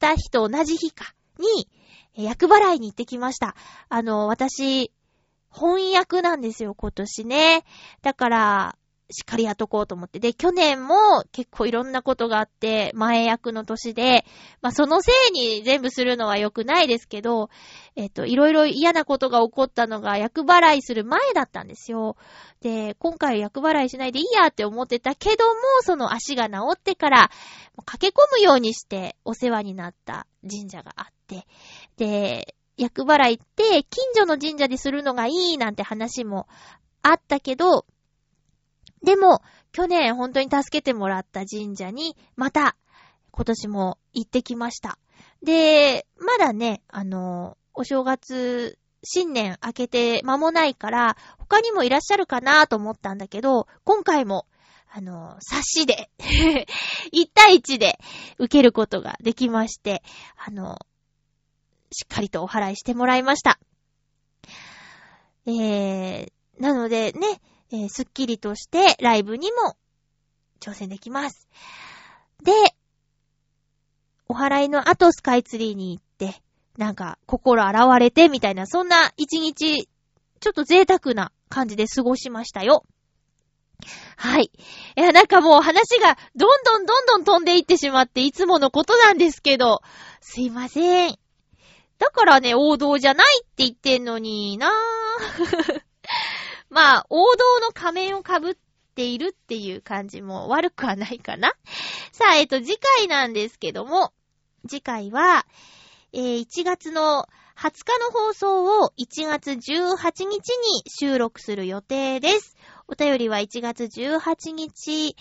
[0.00, 1.68] た日と同じ日か、に、
[2.16, 3.54] 役払いに行ってきました。
[3.88, 4.90] あのー、私、
[5.54, 7.64] 翻訳なんですよ、今年ね。
[8.02, 8.78] だから、
[9.08, 10.18] しっかりやっとこうと思って。
[10.18, 14.24] で、去年も結構いろんなことがあって、前役の年で、
[14.62, 17.48] まあそのせいに全部するのは良くないですけど、
[17.94, 22.16] えっと、いろいろ嫌なことが起こったのが役払いする前だったんですよ。
[22.60, 25.52] で、今回役払いしないでいいやって思ってたけども、
[25.82, 27.30] その足が治ってから、
[27.84, 31.46] 駆け込むようにしてお世話になった神社があって、
[31.96, 36.46] で、役払いって近所の神社でするのがいいなんて話も
[37.02, 37.86] あったけど、
[39.06, 39.40] でも、
[39.70, 42.76] 去年本当に助けてもらった神社に、また、
[43.30, 44.98] 今年も行ってきました。
[45.44, 54.44] で、まだね、あの、お正月、新年明けて間もないから、他にもいらっしゃるかなと思ったんだけど、今回も、
[54.90, 56.10] あの、冊子で
[57.14, 58.00] 1対1で
[58.38, 60.02] 受けることができまして、
[60.36, 60.80] あの、
[61.92, 63.60] しっかりとお払いしてもらいました。
[65.46, 67.40] えー、なのでね、
[67.72, 69.76] えー、すっきりとしてライブにも
[70.60, 71.48] 挑戦できます。
[72.42, 72.52] で、
[74.28, 76.40] お祓いの後スカイツリーに行って、
[76.76, 79.88] なんか心洗われてみたいな、そんな一日、
[80.40, 82.84] ちょっと贅沢な感じで過ごしましたよ。
[84.16, 84.50] はい。
[84.96, 89.82] いや、なんかもう話がどんどんどんどん飛んでいってしまっていつものことなんですけど、
[90.20, 91.18] すいません。
[91.98, 95.82] だからね、王道じゃないって言ってんのになぁ。
[96.68, 98.56] まあ、王道の仮面を被っ
[98.94, 101.52] ているっていう感じも悪くはないかな。
[102.12, 104.12] さあ、えっと、次回なんですけども、
[104.68, 105.46] 次回は、
[106.12, 112.54] えー1月の20日の放送を1月18日に収録する予定です。
[112.86, 115.16] お便りは1月18日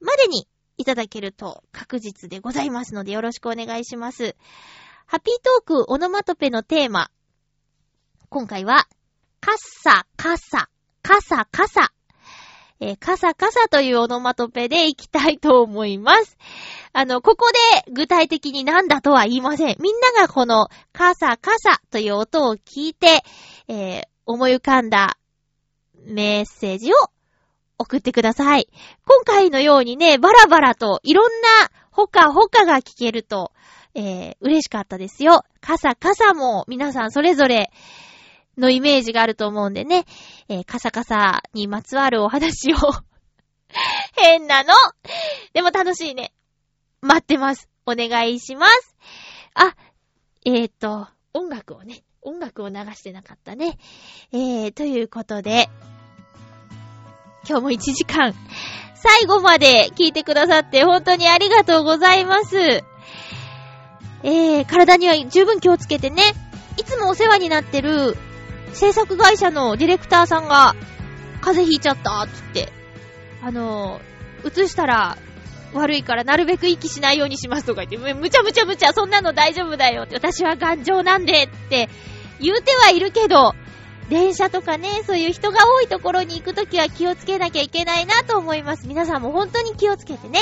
[0.00, 4.34] までにいただけると確実でございますのでよろしくお願いします。
[5.06, 7.10] ハッピートークオノマトペのテーマ。
[8.28, 8.86] 今回は、
[9.40, 10.68] カッサ、カサ、
[11.02, 11.92] カサ、カサ。
[12.82, 16.38] えーカサカサというオノマトペでいきたいと思います。
[16.94, 17.50] あの、ここ
[17.86, 19.76] で具体的に何だとは言いません。
[19.80, 23.22] みんながこのカサカサという音を聞いて、
[23.68, 25.18] えー思い浮かんだ
[26.04, 26.94] メッセージを
[27.78, 28.68] 送ってください。
[29.04, 33.52] 今回のようにね、バラバラといろんなほかほかが聞けると、
[33.94, 35.42] えー嬉しかったですよ。
[35.60, 37.70] カサカサも皆さんそれぞれ
[38.58, 40.04] のイメージがあると思うんでね、
[40.48, 42.76] えーカサカサにまつわるお話を
[44.16, 44.74] 変なの
[45.52, 46.32] でも楽しいね。
[47.00, 47.68] 待ってます。
[47.86, 48.96] お願いします。
[49.54, 49.74] あ、
[50.44, 53.78] えーと、音楽をね、音楽を流してなかったね。
[54.32, 55.68] えー、ということで、
[57.48, 58.34] 今日も1時間、
[58.94, 62.58] 最後まで聞いてくださって本当にありがとうございます。
[64.22, 66.22] えー、体には十分気をつけてね。
[66.76, 68.16] いつもお世話になってる
[68.72, 70.74] 制作会社のディレクターさんが
[71.40, 72.72] 風邪ひいちゃったって言って、
[73.42, 75.16] あのー、映したら
[75.72, 81.88] 悪いからなるべく息しないようにしますとか言って、むむちゃむちゃむちゃそんなの大丈夫だよって、私は頑丈なんでって
[82.40, 83.54] 言うてはいるけど、
[84.08, 88.88] 電車とかね、そういう人が多いところに行くときは気をつけなきゃいけないなと思います。
[88.88, 90.40] 皆さんも本当に気をつけてね。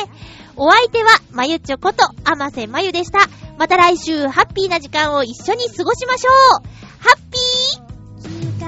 [0.56, 3.18] お相手は、まゆちょこと、あませまゆでした。
[3.58, 7.38] また来週、ハッピーな時間を一緒に過ごしましょうハッピー
[8.26, 8.67] jika